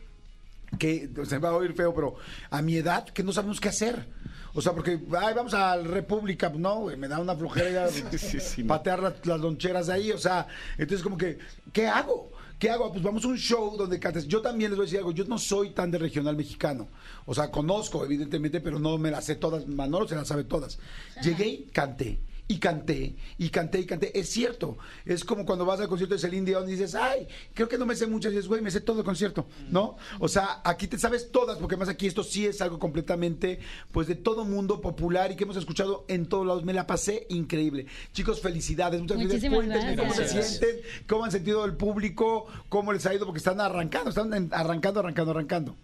que 0.78 1.10
se 1.26 1.38
va 1.40 1.50
a 1.50 1.56
oír 1.56 1.74
feo, 1.74 1.94
pero 1.94 2.16
a 2.50 2.62
mi 2.62 2.76
edad 2.76 3.08
que 3.10 3.24
no 3.24 3.32
sabemos 3.32 3.60
qué 3.60 3.70
hacer. 3.70 4.08
O 4.56 4.62
sea, 4.62 4.74
porque 4.74 5.00
ay, 5.20 5.34
vamos 5.36 5.54
a 5.54 5.76
República, 5.78 6.50
no, 6.50 6.80
güey, 6.82 6.96
me 6.96 7.10
da 7.10 7.20
una 7.20 7.36
flojera 7.36 7.86
a 7.86 7.90
patear 8.68 9.04
las, 9.04 9.26
las 9.26 9.40
loncheras 9.40 9.90
ahí, 9.90 10.12
o 10.12 10.18
sea, 10.18 10.48
entonces 10.78 11.04
como 11.04 11.18
que, 11.18 11.38
¿qué 11.74 11.88
hago? 11.88 12.32
¿Qué 12.58 12.70
hago? 12.70 12.90
Pues 12.90 13.04
vamos 13.04 13.26
a 13.26 13.28
un 13.28 13.38
show 13.38 13.76
donde 13.76 14.00
cantes. 14.00 14.28
Yo 14.28 14.42
también 14.42 14.72
les 14.72 14.78
voy 14.78 14.86
a 14.86 14.88
decir 14.88 15.00
algo, 15.00 15.12
yo 15.12 15.26
no 15.26 15.38
soy 15.38 15.72
tan 15.72 15.92
de 15.92 15.98
regional 15.98 16.38
mexicano. 16.38 16.88
O 17.26 17.36
sea, 17.36 17.52
conozco, 17.52 18.06
evidentemente, 18.06 18.62
pero 18.62 18.80
no 18.80 18.98
me 18.98 19.12
las 19.12 19.26
sé 19.26 19.36
todas. 19.36 19.68
Manolo 19.68 20.08
se 20.08 20.16
las 20.16 20.30
sabe 20.30 20.46
todas. 20.46 20.80
Llegué, 21.22 21.66
canté. 21.74 22.22
Y 22.48 22.60
canté, 22.60 23.16
y 23.40 23.50
canté, 23.50 23.80
y 23.80 23.86
canté. 23.86 24.20
Es 24.20 24.30
cierto. 24.30 24.78
Es 25.04 25.24
como 25.24 25.46
cuando 25.46 25.66
vas 25.66 25.80
al 25.80 25.88
concierto 25.88 26.14
de 26.14 26.22
Celine 26.22 26.46
Dion 26.46 26.68
y 26.70 26.74
dices, 26.74 26.94
ay, 26.94 27.28
creo 27.56 27.68
que 27.68 27.78
no 27.80 27.88
me 27.88 27.96
sé 27.96 28.06
muchas. 28.06 28.32
Y 28.32 28.36
dices, 28.36 28.48
güey, 28.48 28.62
me 28.62 28.70
sé 28.70 28.82
todo 28.82 29.00
el 29.00 29.06
concierto, 29.06 29.48
¿no? 29.72 29.98
O 30.20 30.28
sea, 30.28 30.62
aquí 30.64 30.88
te 30.88 31.00
sabes 31.00 31.32
todas, 31.32 31.58
porque 31.58 31.74
además 31.74 31.90
aquí 31.90 32.06
esto 32.06 32.24
sí 32.24 32.46
es 32.46 32.62
algo 32.62 32.78
completamente, 32.78 33.60
pues, 33.92 34.06
de 34.06 34.14
todo 34.14 34.46
mundo 34.46 34.80
popular 34.80 35.32
y 35.32 35.36
que 35.36 35.44
hemos 35.44 35.58
escuchado 35.58 36.06
en 36.08 36.28
todos 36.28 36.46
lados. 36.46 36.64
Me 36.64 36.74
la 36.74 36.86
pasé 36.86 37.26
increíble. 37.30 37.88
Chicos, 38.14 38.42
felicidades. 38.42 39.02
Muchas 39.02 39.18
Muchísimas 39.18 39.56
Cuéntenme 39.58 39.98
cómo 39.98 40.14
se 40.14 40.28
sienten, 40.28 40.82
cómo 41.08 41.26
han 41.26 41.32
sentido 41.32 41.66
el 41.66 41.76
público, 41.76 42.46
cómo 42.70 42.94
les 42.94 43.08
ha 43.08 43.14
ido, 43.16 43.26
porque 43.26 43.40
están 43.40 43.60
arrancando, 43.60 44.10
están 44.10 44.32
arrancando, 44.54 45.00
arrancando, 45.00 45.32
arrancando. 45.32 45.76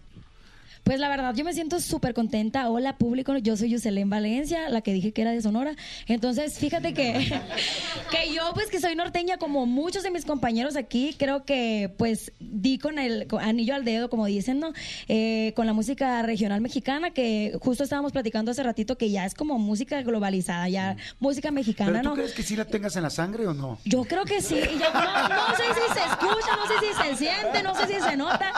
Pues 0.83 0.99
la 0.99 1.09
verdad, 1.09 1.33
yo 1.35 1.45
me 1.45 1.53
siento 1.53 1.79
súper 1.79 2.13
contenta. 2.13 2.69
Hola, 2.69 2.97
público. 2.97 3.37
Yo 3.37 3.55
soy 3.55 3.69
Yuselén 3.69 4.09
Valencia, 4.09 4.67
la 4.69 4.81
que 4.81 4.91
dije 4.93 5.11
que 5.13 5.21
era 5.21 5.31
de 5.31 5.41
Sonora. 5.41 5.75
Entonces, 6.07 6.57
fíjate 6.57 6.93
que, 6.93 7.13
que 8.11 8.33
yo, 8.33 8.51
pues 8.53 8.69
que 8.69 8.79
soy 8.79 8.95
norteña, 8.95 9.37
como 9.37 9.65
muchos 9.65 10.03
de 10.03 10.11
mis 10.11 10.25
compañeros 10.25 10.75
aquí, 10.75 11.15
creo 11.17 11.45
que 11.45 11.93
pues 11.97 12.31
di 12.39 12.77
con 12.79 12.97
el 12.99 13.27
con 13.27 13.43
anillo 13.43 13.75
al 13.75 13.85
dedo, 13.85 14.09
como 14.09 14.25
dicen, 14.25 14.59
¿no? 14.59 14.73
Eh, 15.07 15.53
con 15.55 15.65
la 15.67 15.73
música 15.73 16.21
regional 16.23 16.61
mexicana, 16.61 17.11
que 17.11 17.57
justo 17.61 17.83
estábamos 17.83 18.11
platicando 18.11 18.51
hace 18.51 18.63
ratito, 18.63 18.97
que 18.97 19.11
ya 19.11 19.25
es 19.25 19.35
como 19.35 19.59
música 19.59 20.01
globalizada, 20.01 20.67
ya 20.67 20.97
música 21.19 21.51
mexicana, 21.51 21.91
¿Pero 21.91 22.03
tú 22.03 22.09
¿no? 22.09 22.15
crees 22.15 22.33
que 22.33 22.43
sí 22.43 22.55
la 22.55 22.65
tengas 22.65 22.95
en 22.95 23.03
la 23.03 23.09
sangre 23.11 23.45
o 23.47 23.53
no? 23.53 23.77
Yo 23.85 24.03
creo 24.03 24.25
que 24.25 24.41
sí. 24.41 24.55
Y 24.55 24.79
yo- 24.79 24.91
no, 24.93 25.29
no 25.29 25.55
sé 25.55 25.63
si 25.75 25.93
se 25.93 26.05
escucha, 26.05 26.55
no 26.55 26.67
sé 26.67 26.73
si 26.87 27.09
se 27.09 27.15
siente, 27.17 27.63
no 27.63 27.75
sé 27.75 27.87
si 27.87 28.01
se 28.01 28.17
nota, 28.17 28.51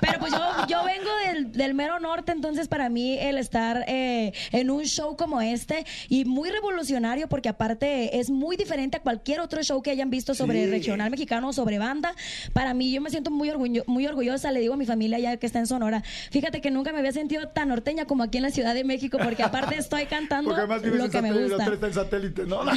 pero 0.00 0.18
pues 0.20 0.32
yo, 0.32 0.66
yo 0.68 0.84
vengo 0.84 1.10
del, 1.26 1.52
del 1.52 1.69
mero 1.74 1.98
norte, 2.00 2.32
entonces 2.32 2.68
para 2.68 2.88
mí 2.88 3.18
el 3.18 3.38
estar 3.38 3.84
eh, 3.88 4.32
en 4.52 4.70
un 4.70 4.84
show 4.84 5.16
como 5.16 5.40
este 5.40 5.84
y 6.08 6.24
muy 6.24 6.50
revolucionario 6.50 7.28
porque 7.28 7.48
aparte 7.48 8.18
es 8.18 8.30
muy 8.30 8.56
diferente 8.56 8.96
a 8.96 9.00
cualquier 9.00 9.40
otro 9.40 9.62
show 9.62 9.82
que 9.82 9.90
hayan 9.90 10.10
visto 10.10 10.34
sobre 10.34 10.64
Sí. 10.64 10.70
regional 10.70 11.10
mexicano 11.10 11.48
o 11.48 11.52
sobre 11.52 11.78
banda, 11.78 12.14
para 12.52 12.74
mí 12.74 12.92
yo 12.92 13.00
me 13.00 13.10
siento 13.10 13.30
muy, 13.30 13.48
orgullo- 13.50 13.84
muy 13.86 14.06
orgullosa, 14.06 14.52
le 14.52 14.60
digo 14.60 14.74
a 14.74 14.76
mi 14.76 14.86
familia 14.86 15.18
ya 15.18 15.36
que 15.36 15.46
está 15.46 15.58
en 15.58 15.66
Sonora, 15.66 16.02
fíjate 16.30 16.60
que 16.60 16.70
nunca 16.70 16.92
me 16.92 16.98
había 16.98 17.12
sentido 17.12 17.48
tan 17.48 17.68
norteña 17.68 18.04
como 18.04 18.22
aquí 18.22 18.38
en 18.38 18.42
la 18.44 18.50
Ciudad 18.50 18.74
de 18.74 18.84
México 18.84 19.18
porque 19.22 19.42
aparte 19.42 19.76
estoy 19.76 20.06
cantando 20.06 20.50
Porque 20.50 20.60
además 20.62 20.82
vives 20.82 20.98
lo 20.98 21.04
en 21.06 21.10
que 21.10 21.22
me 21.22 21.28
satélite, 21.28 21.44
el 21.54 21.58
gusta. 21.58 21.74
está 21.74 21.86
en 21.86 21.94
satélite, 21.94 22.46
¿no? 22.46 22.62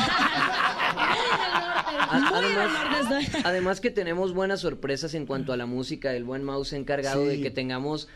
Muy 2.14 2.42
del 2.48 2.56
norte 2.74 3.20
estoy. 3.26 3.42
Además 3.44 3.82
que 3.82 3.90
tenemos 3.90 4.34
buenas 4.34 4.60
sorpresas 4.62 5.14
en 5.16 5.26
cuanto 5.26 5.52
a 5.54 5.58
la 5.58 5.66
música, 5.66 6.14
el 6.14 6.24
buen 6.24 6.44
mouse 6.44 6.74
encargado 6.74 7.24
Sí. 7.24 7.28
de 7.30 7.42
que 7.42 7.52
tengamos, 7.52 8.08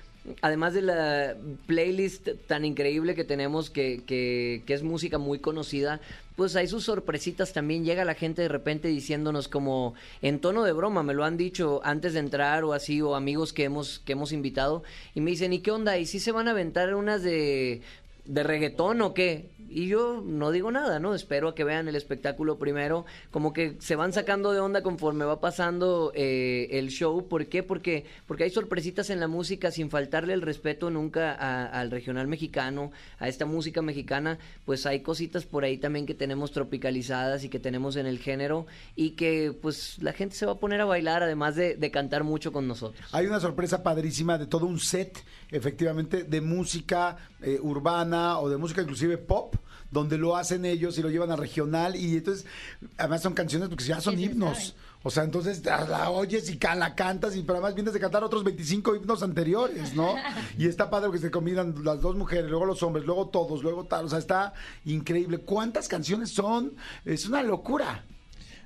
además 0.41 0.73
de 0.73 0.81
la 0.81 1.35
playlist 1.65 2.29
tan 2.47 2.65
increíble 2.65 3.15
que 3.15 3.23
tenemos, 3.23 3.69
que, 3.69 4.03
que, 4.05 4.63
que 4.65 4.73
es 4.73 4.83
música 4.83 5.17
muy 5.17 5.39
conocida, 5.39 6.01
pues 6.35 6.55
hay 6.55 6.67
sus 6.67 6.83
sorpresitas 6.83 7.53
también. 7.53 7.83
Llega 7.83 8.05
la 8.05 8.13
gente 8.13 8.43
de 8.43 8.47
repente 8.47 8.87
diciéndonos 8.87 9.47
como 9.47 9.95
en 10.21 10.39
tono 10.39 10.63
de 10.63 10.71
broma, 10.71 11.03
me 11.03 11.13
lo 11.13 11.25
han 11.25 11.37
dicho 11.37 11.81
antes 11.83 12.13
de 12.13 12.19
entrar 12.19 12.63
o 12.63 12.73
así, 12.73 13.01
o 13.01 13.15
amigos 13.15 13.53
que 13.53 13.63
hemos, 13.63 13.99
que 13.99 14.13
hemos 14.13 14.31
invitado, 14.31 14.83
y 15.15 15.21
me 15.21 15.31
dicen, 15.31 15.53
¿y 15.53 15.59
qué 15.59 15.71
onda? 15.71 15.97
¿Y 15.97 16.05
si 16.05 16.19
se 16.19 16.31
van 16.31 16.47
a 16.47 16.51
aventar 16.51 16.93
unas 16.93 17.23
de 17.23 17.81
¿de 18.27 18.43
reggaetón 18.43 19.01
o 19.01 19.13
qué? 19.13 19.49
Y 19.69 19.87
yo 19.87 20.23
no 20.25 20.51
digo 20.51 20.71
nada, 20.71 20.97
¿no? 20.99 21.13
Espero 21.13 21.49
a 21.49 21.55
que 21.55 21.65
vean 21.65 21.89
el 21.89 21.97
espectáculo 21.97 22.57
primero. 22.57 23.05
Como 23.31 23.51
que 23.51 23.75
se 23.79 23.97
van 23.97 24.13
sacando 24.13 24.53
de 24.53 24.61
onda 24.61 24.81
conforme 24.81 25.25
va 25.25 25.41
pasando 25.41 26.13
eh, 26.15 26.69
el 26.71 26.87
show. 26.87 27.27
¿Por 27.27 27.47
qué? 27.47 27.63
Porque, 27.63 28.05
porque 28.27 28.45
hay 28.45 28.49
sorpresitas 28.49 29.09
en 29.09 29.19
la 29.19 29.27
música 29.27 29.69
sin 29.71 29.89
faltarle 29.89 30.31
el 30.33 30.41
respeto 30.41 30.89
nunca 30.89 31.33
a- 31.33 31.65
al 31.67 31.91
regional 31.91 32.27
mexicano, 32.27 32.91
a 33.19 33.27
esta 33.27 33.45
música 33.45 33.81
mexicana. 33.81 34.39
Pues 34.63 34.85
hay 34.85 35.01
cositas 35.01 35.45
por 35.45 35.65
ahí 35.65 35.77
también 35.77 36.05
que 36.05 36.13
tenemos 36.15 36.53
tropicalizadas 36.53 37.43
y 37.43 37.49
que 37.49 37.59
tenemos 37.59 37.97
en 37.97 38.05
el 38.05 38.19
género 38.19 38.67
y 38.95 39.11
que 39.11 39.53
pues 39.61 40.01
la 40.01 40.13
gente 40.13 40.35
se 40.37 40.45
va 40.45 40.53
a 40.53 40.59
poner 40.59 40.79
a 40.79 40.85
bailar 40.85 41.23
además 41.23 41.57
de, 41.57 41.75
de 41.75 41.91
cantar 41.91 42.23
mucho 42.23 42.53
con 42.53 42.69
nosotros. 42.69 43.05
Hay 43.11 43.27
una 43.27 43.41
sorpresa 43.41 43.83
padrísima 43.83 44.37
de 44.37 44.47
todo 44.47 44.65
un 44.65 44.79
set, 44.79 45.17
efectivamente, 45.51 46.23
de 46.23 46.39
música 46.39 47.17
eh, 47.41 47.59
urbana 47.61 48.16
o 48.39 48.49
de 48.49 48.57
música 48.57 48.81
inclusive 48.81 49.17
pop, 49.17 49.55
donde 49.91 50.17
lo 50.17 50.35
hacen 50.35 50.65
ellos 50.65 50.97
y 50.97 51.01
lo 51.01 51.09
llevan 51.09 51.31
a 51.31 51.35
regional 51.35 51.95
y 51.95 52.17
entonces, 52.17 52.45
además 52.97 53.21
son 53.21 53.33
canciones 53.33 53.69
porque 53.69 53.85
ya 53.85 54.01
son 54.01 54.19
himnos. 54.19 54.75
O 55.03 55.09
sea, 55.09 55.23
entonces 55.23 55.63
la, 55.63 56.09
oyes 56.09 56.49
y 56.49 56.59
la 56.59 56.95
cantas 56.95 57.35
y 57.35 57.43
pero 57.43 57.59
además 57.59 57.75
vienes 57.75 57.93
de 57.93 57.99
cantar 57.99 58.23
otros 58.23 58.43
25 58.43 58.95
himnos 58.95 59.23
anteriores, 59.23 59.95
¿no? 59.95 60.15
Y 60.57 60.67
está 60.67 60.89
padre 60.89 61.11
que 61.11 61.19
se 61.19 61.31
combinan 61.31 61.75
las 61.83 62.01
dos 62.01 62.15
mujeres, 62.15 62.49
luego 62.49 62.65
los 62.65 62.83
hombres, 62.83 63.05
luego 63.05 63.27
todos, 63.27 63.63
luego 63.63 63.85
tal. 63.85 64.05
O 64.05 64.09
sea, 64.09 64.19
está 64.19 64.53
increíble. 64.85 65.37
¿Cuántas 65.37 65.87
canciones 65.87 66.31
son? 66.31 66.73
Es 67.05 67.25
una 67.27 67.43
locura. 67.43 68.03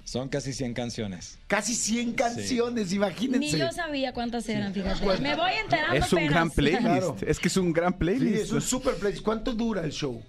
Son 0.04 0.28
casi 0.30 0.54
100 0.54 0.74
canciones. 0.74 1.40
Casi 1.48 1.76
100 1.76 2.14
canciones, 2.14 2.92
imagínense. 2.94 3.40
Ni 3.40 3.52
yo 3.60 3.72
sabía 3.72 4.14
cuántas 4.14 4.48
eran, 4.50 4.74
fíjate. 4.74 5.06
Me 5.22 5.36
voy 5.36 5.52
enterando 5.62 5.96
Es 5.96 6.12
un 6.12 6.20
apenas. 6.20 6.34
gran 6.34 6.50
playlist. 6.52 6.82
Claro. 6.82 7.18
Es 7.26 7.40
que 7.40 7.48
es 7.48 7.58
un 7.58 7.72
gran 7.74 7.94
Sí, 7.94 7.98
playlist. 8.00 8.44
es 8.44 8.52
un 8.52 8.62
super 8.62 8.96
playlist. 8.96 9.24
¿Cuánto 9.24 9.54
dura 9.54 9.84
el 9.84 9.92
show? 9.92 10.22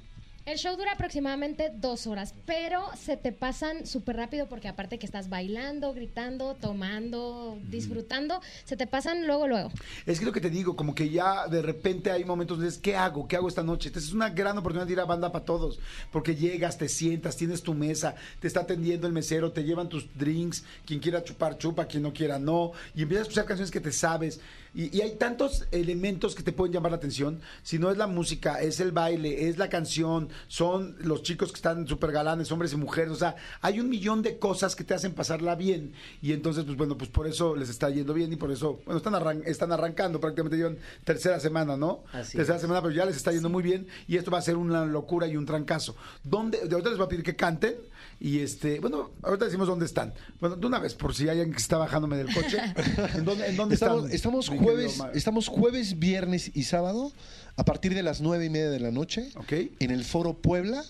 El 0.45 0.59
show 0.59 0.77
dura 0.77 0.95
aproximadamente 0.95 1.71
dos 1.73 2.09
horas, 2.09 2.35
pero 2.47 2.85
se 3.01 3.17
te 3.17 3.31
pasan 3.31 3.87
súper 3.87 4.17
rápido 4.17 4.49
porque 4.49 4.67
aparte 4.67 4.99
que 4.99 5.07
estás 5.07 5.29
bailando, 5.29 5.95
gritando, 5.95 6.57
tomando, 6.57 7.61
disfrutando, 7.71 8.41
se 8.65 8.77
te 8.77 8.89
pasan 8.89 9.29
luego, 9.29 9.47
luego. 9.47 9.71
Es 10.05 10.19
que 10.19 10.27
lo 10.27 10.33
que 10.33 10.41
te 10.41 10.51
digo, 10.51 10.75
como 10.75 10.97
que 10.97 11.09
ya 11.09 11.47
de 11.47 11.63
repente 11.63 12.11
hay 12.11 12.25
momentos 12.25 12.57
donde 12.57 12.71
es, 12.71 12.79
¿qué 12.79 12.97
hago? 12.97 13.29
¿Qué 13.29 13.37
hago 13.37 13.47
esta 13.47 13.63
noche? 13.63 13.91
Entonces 13.91 14.09
es 14.09 14.15
una 14.17 14.31
gran 14.31 14.59
oportunidad 14.59 14.89
de 14.89 14.95
ir 14.95 15.01
a 15.01 15.05
banda 15.05 15.31
para 15.31 15.45
todos, 15.45 15.79
porque 16.11 16.35
llegas, 16.35 16.77
te 16.77 16.89
sientas, 16.89 17.37
tienes 17.37 17.63
tu 17.63 17.73
mesa, 17.73 18.17
te 18.41 18.49
está 18.49 18.63
atendiendo 18.63 19.07
el 19.07 19.13
mesero, 19.13 19.53
te 19.53 19.63
llevan 19.63 19.89
tus 19.89 20.13
drinks, 20.19 20.65
quien 20.85 20.99
quiera 20.99 21.23
chupar, 21.23 21.57
chupa, 21.57 21.87
quien 21.87 22.03
no 22.03 22.13
quiera, 22.13 22.41
no, 22.41 22.73
y 22.97 23.03
empiezas 23.03 23.27
a 23.27 23.29
escuchar 23.29 23.45
canciones 23.45 23.71
que 23.71 23.81
te 23.81 23.93
sabes. 23.93 24.41
Y, 24.75 24.97
y 24.97 25.01
hay 25.03 25.17
tantos 25.17 25.67
elementos 25.71 26.35
que 26.35 26.43
te 26.43 26.53
pueden 26.53 26.73
llamar 26.73 26.93
la 26.93 26.97
atención. 26.97 27.41
Si 27.63 27.79
no 27.79 27.91
es 27.91 27.97
la 27.99 28.07
música, 28.07 28.61
es 28.63 28.81
el 28.81 28.93
baile, 28.93 29.49
es 29.49 29.59
la 29.59 29.69
canción, 29.69 30.29
son 30.49 30.97
los 31.01 31.23
chicos 31.23 31.51
que 31.53 31.57
están 31.57 31.87
súper 31.87 32.13
galanes, 32.13 32.51
hombres 32.53 32.73
y 32.73 32.77
mujeres. 32.77 33.11
O 33.13 33.17
sea, 33.17 33.37
hay 33.61 33.81
un 33.81 33.89
millón 33.89 34.23
de 34.23 34.39
cosas 34.39 34.75
que 34.75 34.85
te 34.85 34.95
hacen 34.95 35.13
pasarla 35.15 35.55
bien. 35.55 35.93
Y 36.23 36.33
entonces, 36.33 36.65
pues 36.65 36.77
bueno, 36.77 36.97
pues 36.97 37.11
por 37.11 37.27
eso 37.27 37.55
les 37.55 37.69
está 37.69 37.91
yendo 37.91 38.15
bien 38.15 38.33
y 38.33 38.37
por 38.37 38.51
eso, 38.51 38.81
bueno, 38.87 38.99
están, 38.99 39.15
arran- 39.15 39.43
están 39.45 39.73
arrancando, 39.73 40.21
prácticamente 40.21 40.57
llevan 40.57 40.79
tercera 41.05 41.39
semana, 41.41 41.77
¿no? 41.77 42.05
Así 42.13 42.37
tercera 42.37 42.57
es. 42.57 42.63
semana, 42.63 42.81
pero 42.81 42.95
ya 42.95 43.05
les 43.05 43.17
está 43.17 43.33
yendo 43.33 43.49
muy 43.49 43.63
bien 43.63 43.87
y 44.09 44.17
esto 44.17 44.31
va 44.31 44.39
a 44.39 44.43
ser 44.43 44.57
una 44.57 44.87
locura 44.87 45.27
y 45.27 45.37
un 45.37 45.45
trancazo. 45.47 45.95
¿Dónde? 46.25 46.59
De 46.67 46.73
ahorita 46.75 46.89
les 46.91 46.99
voy 46.99 47.07
a 47.07 47.09
pedir 47.09 47.23
que 47.25 47.37
canten 47.37 47.75
y 48.21 48.39
este, 48.39 48.79
bueno, 48.81 49.11
ahorita 49.23 49.45
decimos 49.47 49.67
dónde 49.69 49.85
están. 49.87 50.15
Bueno, 50.41 50.57
de 50.57 50.67
una 50.67 50.79
vez, 50.79 50.95
por 50.95 51.15
si 51.15 51.25
hay 51.25 51.39
alguien 51.41 51.53
que 51.53 51.59
está 51.59 51.77
bajándome 51.77 52.17
del 52.17 52.33
coche. 52.33 52.59
¿En 53.15 53.25
dónde, 53.25 53.47
en 53.49 53.57
dónde 53.57 53.75
Estamos, 53.75 54.05
están? 54.05 54.15
estamos 54.15 54.49
jueves, 54.63 54.99
estamos 55.15 55.49
jueves, 55.49 55.99
viernes 55.99 56.51
y 56.55 56.65
sábado 56.65 57.13
a 57.57 57.65
partir 57.65 57.95
de 57.95 58.03
las 58.03 58.21
nueve 58.21 58.47
y 58.47 58.51
media 58.51 58.71
de 58.71 58.81
la 58.81 58.91
noche 58.91 59.29
en 59.51 59.91
el 59.91 60.05
Foro 60.05 60.35
Puebla, 60.35 60.85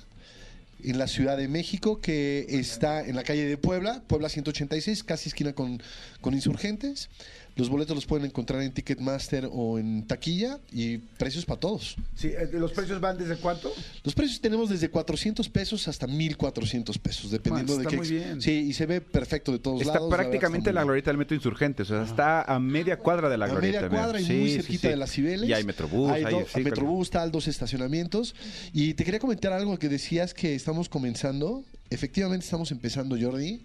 en 0.84 0.98
la 0.98 1.06
Ciudad 1.06 1.36
de 1.36 1.48
México, 1.48 2.00
que 2.00 2.46
está 2.48 3.04
en 3.04 3.16
la 3.16 3.22
calle 3.22 3.46
de 3.46 3.56
Puebla, 3.56 4.02
Puebla 4.06 4.28
186, 4.28 5.04
casi 5.04 5.28
esquina 5.28 5.52
con, 5.52 5.82
con 6.20 6.34
Insurgentes. 6.34 7.08
Los 7.54 7.68
boletos 7.68 7.94
los 7.94 8.06
pueden 8.06 8.24
encontrar 8.26 8.62
en 8.62 8.72
Ticketmaster 8.72 9.48
o 9.52 9.78
en 9.78 10.06
taquilla 10.06 10.58
y 10.72 10.98
precios 10.98 11.44
para 11.44 11.60
todos. 11.60 11.96
Sí, 12.14 12.28
eh, 12.28 12.48
¿los 12.52 12.72
precios 12.72 12.98
van 13.00 13.18
desde 13.18 13.36
cuánto? 13.36 13.70
Los 14.04 14.14
precios 14.14 14.40
tenemos 14.40 14.70
desde 14.70 14.88
400 14.88 15.48
pesos 15.50 15.86
hasta 15.86 16.06
1400 16.06 16.96
pesos, 16.98 17.30
dependiendo 17.30 17.74
de 17.76 17.80
está 17.82 17.90
qué. 17.90 17.96
muy 17.98 18.08
bien. 18.08 18.40
Sí, 18.40 18.52
y 18.52 18.72
se 18.72 18.86
ve 18.86 19.00
perfecto 19.02 19.52
de 19.52 19.58
todos 19.58 19.82
Está 19.82 19.94
lados. 19.94 20.10
la 20.10 20.16
verdad 20.16 20.30
prácticamente 20.30 20.70
está 20.70 20.80
la 20.80 20.84
glorieta 20.84 21.10
del 21.10 21.18
Metro 21.18 21.34
Insurgentes. 21.36 21.90
O 21.90 21.94
sea, 21.94 22.04
está 22.04 22.42
a 22.42 22.58
media 22.58 22.98
cuadra 22.98 23.28
de 23.28 23.36
la 23.36 23.44
a 23.44 23.48
glorieta. 23.48 23.80
media 23.82 23.88
mira. 23.90 24.02
cuadra 24.02 24.20
y 24.20 24.24
Sí, 24.24 24.32
muy 24.32 24.48
sí, 24.48 24.56
cerquita 24.56 24.80
sí. 24.82 24.88
de 24.88 24.96
las 24.96 25.10
Cibeles. 25.12 25.48
Y 25.48 25.52
hay 25.52 25.64
Metrobús. 25.64 26.10
Hay, 26.10 26.24
hay- 26.24 26.44
sí, 26.54 26.60
Metrobús, 26.62 27.10
tal, 27.10 27.30
dos 27.30 27.48
estacionamientos. 27.48 28.34
Y 28.72 28.94
te 28.94 29.04
quería 29.04 29.20
comentar 29.20 29.52
algo 29.52 29.78
que 29.78 29.88
decías 29.90 30.32
que 30.32 30.54
estamos 30.54 30.88
comenzando. 30.88 31.64
Efectivamente 31.90 32.44
estamos 32.44 32.70
empezando, 32.72 33.16
Jordi. 33.20 33.60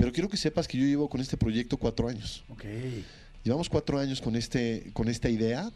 Pero 0.00 0.12
quiero 0.12 0.30
que 0.30 0.38
sepas 0.38 0.66
que 0.66 0.78
yo 0.78 0.86
llevo 0.86 1.10
con 1.10 1.20
este 1.20 1.36
proyecto 1.36 1.76
cuatro 1.76 2.08
años. 2.08 2.42
Ok. 2.48 2.64
Llevamos 3.44 3.68
cuatro 3.68 3.98
años 3.98 4.22
con, 4.22 4.34
este, 4.34 4.88
con 4.94 5.08
esta 5.08 5.28
idea 5.28 5.70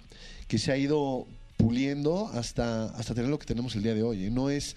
que 0.49 0.57
se 0.57 0.73
ha 0.73 0.79
ido 0.79 1.27
puliendo 1.59 2.29
hasta, 2.29 2.87
hasta 2.97 3.15
tener 3.15 3.29
lo 3.29 3.39
que 3.39 3.45
tenemos 3.45 3.77
el 3.77 3.83
día 3.83 3.93
de 3.93 4.03
hoy. 4.03 4.25
¿eh? 4.25 4.31
No 4.31 4.49
es, 4.49 4.77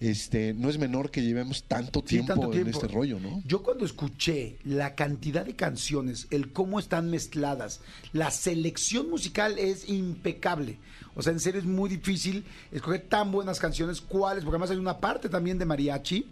este, 0.00 0.54
no 0.54 0.70
es 0.70 0.78
menor 0.78 1.10
que 1.10 1.22
llevemos 1.22 1.64
tanto 1.64 2.00
Sí, 2.00 2.06
tiempo, 2.06 2.32
tanto 2.32 2.46
en 2.46 2.52
tiempo. 2.52 2.70
este 2.70 2.88
rollo, 2.88 3.20
¿no? 3.20 3.42
Yo 3.44 3.62
cuando 3.62 3.84
escuché 3.84 4.56
la 4.64 4.94
cantidad 4.94 5.44
de 5.44 5.54
canciones, 5.56 6.26
el 6.30 6.54
cómo 6.54 6.78
están 6.78 7.10
mezcladas, 7.10 7.80
la 8.14 8.30
selección 8.30 9.10
musical 9.10 9.58
es 9.58 9.90
impecable. 9.90 10.78
O 11.14 11.22
sea, 11.22 11.32
en 11.34 11.40
serio 11.40 11.60
es 11.60 11.66
muy 11.66 11.90
difícil 11.90 12.44
escoger 12.72 13.02
tan 13.08 13.30
buenas 13.30 13.58
canciones, 13.58 14.00
cuáles, 14.00 14.42
porque 14.42 14.56
además 14.56 14.70
hay 14.70 14.78
una 14.78 15.00
parte 15.00 15.28
también 15.28 15.58
de 15.58 15.66
mariachi 15.66 16.26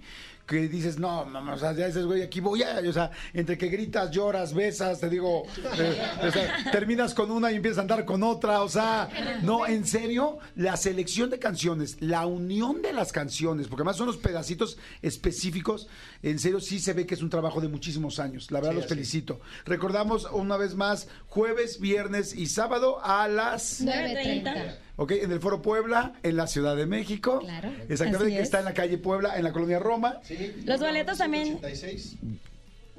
que 0.46 0.68
dices, 0.68 0.98
no, 0.98 1.24
mamá, 1.24 1.54
o 1.54 1.58
sea, 1.58 1.72
ya 1.72 1.86
dices, 1.86 2.04
güey, 2.04 2.22
aquí 2.22 2.40
voy 2.40 2.62
a, 2.62 2.80
o 2.86 2.92
sea, 2.92 3.10
entre 3.32 3.56
que 3.56 3.68
gritas, 3.68 4.10
lloras, 4.10 4.52
besas, 4.52 5.00
te 5.00 5.08
digo, 5.08 5.44
eh, 5.78 6.02
o 6.22 6.30
sea, 6.30 6.70
terminas 6.70 7.14
con 7.14 7.30
una 7.30 7.50
y 7.50 7.56
empiezas 7.56 7.78
a 7.78 7.82
andar 7.82 8.04
con 8.04 8.22
otra, 8.22 8.62
o 8.62 8.68
sea, 8.68 9.08
no, 9.42 9.66
en 9.66 9.86
serio, 9.86 10.38
la 10.56 10.76
selección 10.76 11.30
de 11.30 11.38
canciones, 11.38 11.96
la 12.00 12.26
unión 12.26 12.82
de 12.82 12.92
las 12.92 13.12
canciones, 13.12 13.68
porque 13.68 13.82
además 13.82 13.96
son 13.96 14.06
los 14.06 14.18
pedacitos 14.18 14.76
específicos, 15.00 15.88
en 16.22 16.38
serio 16.38 16.60
sí 16.60 16.78
se 16.78 16.92
ve 16.92 17.06
que 17.06 17.14
es 17.14 17.22
un 17.22 17.30
trabajo 17.30 17.60
de 17.60 17.68
muchísimos 17.68 18.18
años, 18.18 18.50
la 18.50 18.60
verdad 18.60 18.74
los 18.74 18.86
felicito. 18.86 19.40
Recordamos 19.64 20.28
una 20.30 20.58
vez 20.58 20.74
más, 20.74 21.08
jueves, 21.26 21.80
viernes 21.80 22.34
y 22.34 22.46
sábado 22.46 23.00
a 23.02 23.28
las... 23.28 23.82
9.30. 23.82 24.84
Ok, 24.96 25.12
en 25.12 25.32
el 25.32 25.40
Foro 25.40 25.60
Puebla, 25.60 26.12
en 26.22 26.36
la 26.36 26.46
Ciudad 26.46 26.76
de 26.76 26.86
México. 26.86 27.40
Claro. 27.40 27.72
Exactamente, 27.88 28.32
que 28.32 28.36
es. 28.36 28.42
está 28.42 28.60
en 28.60 28.64
la 28.64 28.74
calle 28.74 28.96
Puebla, 28.98 29.36
en 29.36 29.42
la 29.42 29.52
colonia 29.52 29.78
Roma. 29.80 30.20
Los 30.64 30.80
boletos 30.80 31.18
también. 31.18 31.58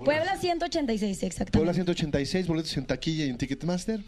Puebla 0.03 0.37
186, 0.37 1.23
exactamente. 1.23 1.57
Puebla 1.57 1.73
186, 1.73 2.47
boletos 2.47 2.75
en 2.75 2.85
taquilla 2.85 3.25
y 3.25 3.29
en 3.29 3.37
Ticketmaster. 3.37 4.01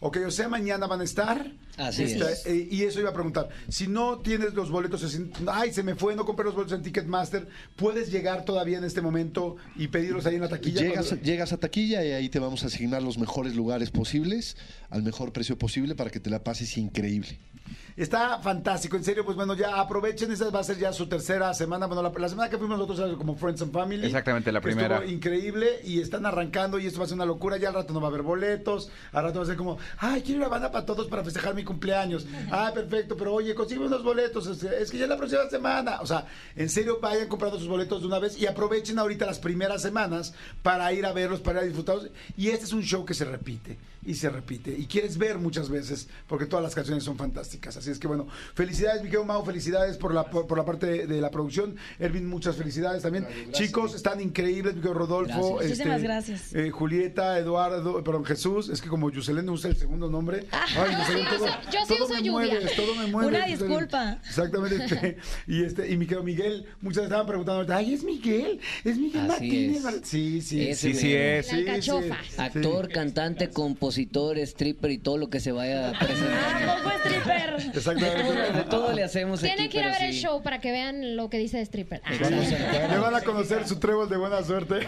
Ok, 0.00 0.18
o 0.26 0.30
sea, 0.30 0.48
mañana 0.48 0.86
van 0.86 1.00
a 1.00 1.04
estar. 1.04 1.50
Así 1.78 2.04
Este, 2.04 2.32
es. 2.32 2.46
eh, 2.46 2.68
y 2.70 2.82
eso 2.84 3.00
iba 3.00 3.10
a 3.10 3.12
preguntar. 3.12 3.48
Si 3.68 3.86
no 3.86 4.18
tienes 4.18 4.54
los 4.54 4.70
boletos, 4.70 5.02
así, 5.04 5.30
ay, 5.46 5.72
se 5.72 5.82
me 5.82 5.94
fue, 5.94 6.14
no 6.14 6.24
compré 6.24 6.44
los 6.44 6.54
boletos 6.54 6.76
en 6.76 6.82
Ticketmaster, 6.82 7.48
¿puedes 7.76 8.10
llegar 8.10 8.44
todavía 8.44 8.78
en 8.78 8.84
este 8.84 9.00
momento 9.02 9.56
y 9.74 9.88
pedirlos 9.88 10.24
ahí 10.26 10.36
en 10.36 10.42
la 10.42 10.48
taquilla? 10.48 10.80
Llegas, 10.82 11.06
Cuando- 11.08 11.24
llegas 11.24 11.52
a 11.52 11.56
taquilla 11.58 12.04
y 12.04 12.12
ahí 12.12 12.28
te 12.28 12.38
vamos 12.38 12.62
a 12.64 12.66
asignar 12.66 13.02
los 13.02 13.18
mejores 13.18 13.54
lugares 13.54 13.90
posibles, 13.90 14.56
al 14.90 15.02
mejor 15.02 15.32
precio 15.32 15.58
posible 15.58 15.94
para 15.94 16.10
que 16.10 16.20
te 16.20 16.30
la 16.30 16.42
pases 16.44 16.76
increíble. 16.78 17.38
Está 17.96 18.38
fantástico, 18.40 18.96
en 18.96 19.04
serio, 19.04 19.24
pues 19.24 19.36
bueno, 19.36 19.54
ya 19.54 19.80
aprovechen, 19.80 20.30
esa 20.30 20.50
va 20.50 20.60
a 20.60 20.64
ser 20.64 20.78
ya 20.78 20.92
su 20.92 21.06
tercera 21.08 21.52
semana. 21.54 21.86
Bueno, 21.86 22.02
la, 22.02 22.12
la 22.16 22.28
semana 22.28 22.50
que 22.50 22.58
fuimos 22.58 22.78
nosotros 22.78 23.08
era 23.08 23.16
como 23.16 23.34
Friends 23.36 23.62
and 23.62 23.72
Family. 23.72 24.04
Exactamente, 24.06 24.52
la 24.52 24.60
primera. 24.60 24.96
Estuvo 24.96 25.10
increíble 25.10 25.80
y 25.82 26.00
están 26.00 26.26
arrancando 26.26 26.78
y 26.78 26.86
esto 26.86 26.98
va 26.98 27.06
a 27.06 27.08
ser 27.08 27.14
una 27.14 27.24
locura. 27.24 27.56
Ya 27.56 27.68
al 27.68 27.74
rato 27.74 27.94
no 27.94 28.00
va 28.02 28.08
a 28.08 28.10
haber 28.10 28.20
boletos, 28.22 28.90
al 29.12 29.24
rato 29.24 29.38
va 29.38 29.44
a 29.44 29.46
ser 29.48 29.56
como, 29.56 29.78
ay, 29.98 30.22
quiero 30.22 30.40
ir 30.40 30.46
a 30.46 30.48
banda 30.48 30.70
para 30.70 30.86
todos 30.86 31.08
para 31.08 31.24
festejar 31.24 31.54
mi 31.54 31.64
cumpleaños. 31.64 32.26
Ah, 32.50 32.70
perfecto, 32.74 33.16
pero 33.16 33.34
oye, 33.34 33.54
consigue 33.54 33.84
unos 33.84 34.02
boletos, 34.02 34.46
es, 34.46 34.62
es 34.62 34.90
que 34.90 34.98
ya 34.98 35.04
es 35.04 35.10
la 35.10 35.16
próxima 35.16 35.48
semana. 35.48 36.00
O 36.00 36.06
sea, 36.06 36.26
en 36.54 36.68
serio, 36.68 36.98
vayan 37.00 37.28
comprando 37.28 37.58
sus 37.58 37.68
boletos 37.68 38.00
de 38.00 38.06
una 38.06 38.18
vez 38.18 38.38
y 38.38 38.46
aprovechen 38.46 38.98
ahorita 38.98 39.26
las 39.26 39.38
primeras 39.38 39.82
semanas 39.82 40.34
para 40.62 40.92
ir 40.92 41.06
a 41.06 41.12
verlos, 41.12 41.40
para 41.40 41.60
ir 41.60 41.64
a 41.64 41.66
disfrutarlos. 41.66 42.10
Y 42.36 42.48
este 42.48 42.64
es 42.64 42.72
un 42.72 42.82
show 42.82 43.04
que 43.04 43.14
se 43.14 43.24
repite 43.24 43.78
y 44.06 44.14
se 44.14 44.30
repite 44.30 44.70
y 44.76 44.86
quieres 44.86 45.18
ver 45.18 45.38
muchas 45.38 45.68
veces 45.68 46.08
porque 46.28 46.46
todas 46.46 46.62
las 46.62 46.74
canciones 46.74 47.04
son 47.04 47.16
fantásticas. 47.16 47.76
Así 47.76 47.90
es 47.90 47.98
que 47.98 48.06
bueno, 48.06 48.26
felicidades, 48.54 49.02
mi 49.02 49.08
querido 49.08 49.24
Mau, 49.24 49.44
felicidades 49.44 49.96
por 49.98 50.14
la, 50.14 50.30
por, 50.30 50.46
por 50.46 50.56
la 50.58 50.64
parte 50.64 50.86
de, 50.86 51.06
de 51.06 51.20
la 51.20 51.30
producción. 51.30 51.76
Ervin, 51.98 52.26
muchas 52.26 52.56
felicidades 52.56 53.02
también. 53.02 53.26
Chicos, 53.52 53.94
están 53.94 54.20
increíbles, 54.20 54.74
mi 54.74 54.80
querido 54.80 54.94
Rodolfo. 54.94 55.58
Muchísimas 55.60 56.02
gracias. 56.02 56.54
eh, 56.54 56.70
Julieta, 56.70 57.38
Eduardo, 57.38 58.02
perdón, 58.04 58.24
Jesús, 58.24 58.68
es 58.68 58.80
que 58.80 58.88
como 58.88 59.10
Yuselén 59.10 59.48
usa 59.48 59.70
el 59.70 59.76
segundo 59.76 60.08
nombre. 60.08 60.46
Ay, 60.52 60.94
sí 61.06 61.12
todo, 61.28 61.44
uso- 61.44 61.54
yo 61.72 61.78
sí 61.86 61.94
todo 61.94 62.04
uso 62.04 62.14
me 62.14 62.22
lluvia. 62.22 62.30
mueve, 62.54 62.70
todo 62.76 62.94
me 62.94 63.06
mueve. 63.06 63.28
Una 63.28 63.46
disculpa. 63.46 64.18
Exactamente. 64.26 64.76
este, 64.84 65.16
y 65.46 65.62
este, 65.64 65.90
y 65.90 65.96
mi 65.96 66.06
querido 66.06 66.22
Miguel, 66.22 66.66
muchas 66.80 66.98
veces 66.98 67.04
estaban 67.10 67.26
preguntando, 67.26 67.56
ahorita, 67.60 67.76
ay, 67.76 67.94
es 67.94 68.04
Miguel, 68.04 68.60
es 68.84 68.96
Miguel 68.98 69.22
Así 69.30 69.30
Martínez. 69.30 69.84
es. 69.84 70.08
Sí, 70.08 70.40
sí, 70.42 70.68
Ese 70.68 70.92
Sí, 70.92 70.98
sí 71.00 71.14
es. 71.14 71.52
La 71.52 71.58
alcachofa. 71.58 72.16
Actor, 72.38 72.88
cantante, 72.88 73.48
compositor, 73.50 73.95
stripper 73.98 74.90
y 74.90 74.98
todo 74.98 75.16
lo 75.18 75.28
que 75.30 75.40
se 75.40 75.52
vaya 75.52 75.90
a 75.90 75.98
presentar. 75.98 76.66
Tampoco 76.66 76.90
stripper. 76.98 77.56
De 77.56 77.62
todo, 77.62 77.92
Exactamente. 77.92 78.52
de 78.52 78.62
todo 78.64 78.92
le 78.92 79.02
hacemos 79.04 79.40
Tienen 79.40 79.60
aquí, 79.60 79.68
que 79.70 79.78
ir 79.78 79.84
a 79.84 79.86
pero 79.88 80.00
ver 80.00 80.08
el 80.10 80.14
sí. 80.14 80.20
show 80.22 80.42
para 80.42 80.60
que 80.60 80.70
vean 80.72 81.16
lo 81.16 81.30
que 81.30 81.38
dice 81.38 81.56
de 81.58 81.62
stripper. 81.64 82.02
Ah. 82.04 82.10
Me 82.90 82.98
van 82.98 83.14
a 83.14 83.20
conocer 83.22 83.66
su 83.66 83.78
trébol 83.78 84.08
de 84.08 84.16
buena 84.16 84.42
suerte. 84.42 84.80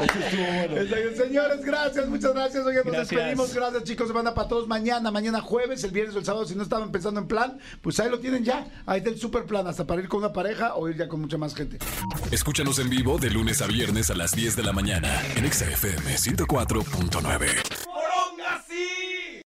Exacto. 0.00 1.22
Señores, 1.24 1.64
gracias, 1.64 2.08
muchas 2.08 2.34
gracias. 2.34 2.64
Oigan, 2.64 2.84
nos 2.84 2.92
Gracias. 2.92 3.10
despedimos. 3.10 3.54
Gracias, 3.54 3.84
chicos. 3.84 4.08
Semana 4.08 4.34
para 4.34 4.48
todos. 4.48 4.66
Mañana, 4.68 5.10
mañana 5.10 5.40
jueves, 5.40 5.82
el 5.84 5.90
viernes 5.90 6.14
o 6.16 6.18
el 6.18 6.24
sábado. 6.24 6.46
Si 6.46 6.54
no 6.54 6.62
estaban 6.62 6.90
pensando 6.92 7.20
en 7.20 7.26
plan, 7.28 7.58
pues 7.80 7.98
ahí 8.00 8.10
lo 8.10 8.18
tienen 8.18 8.44
ya. 8.44 8.66
Ahí 8.86 8.98
está 8.98 9.10
el 9.10 9.18
super 9.18 9.44
plan, 9.44 9.66
hasta 9.66 9.86
para 9.86 10.00
ir 10.02 10.08
con 10.08 10.20
una 10.20 10.32
pareja 10.32 10.74
o 10.74 10.88
ir 10.88 10.96
ya 10.96 11.08
con 11.08 11.20
mucha 11.20 11.38
más 11.38 11.54
gente. 11.54 11.78
Escúchanos 12.30 12.78
en 12.78 12.90
vivo 12.90 13.18
de 13.18 13.30
lunes 13.30 13.62
a 13.62 13.66
viernes 13.66 14.10
a 14.10 14.14
las 14.14 14.32
10 14.32 14.56
de 14.56 14.62
la 14.62 14.72
mañana 14.72 15.08
en 15.36 15.44
Exa 15.44 15.66
FM 15.66 16.16
104.9. 16.16 17.91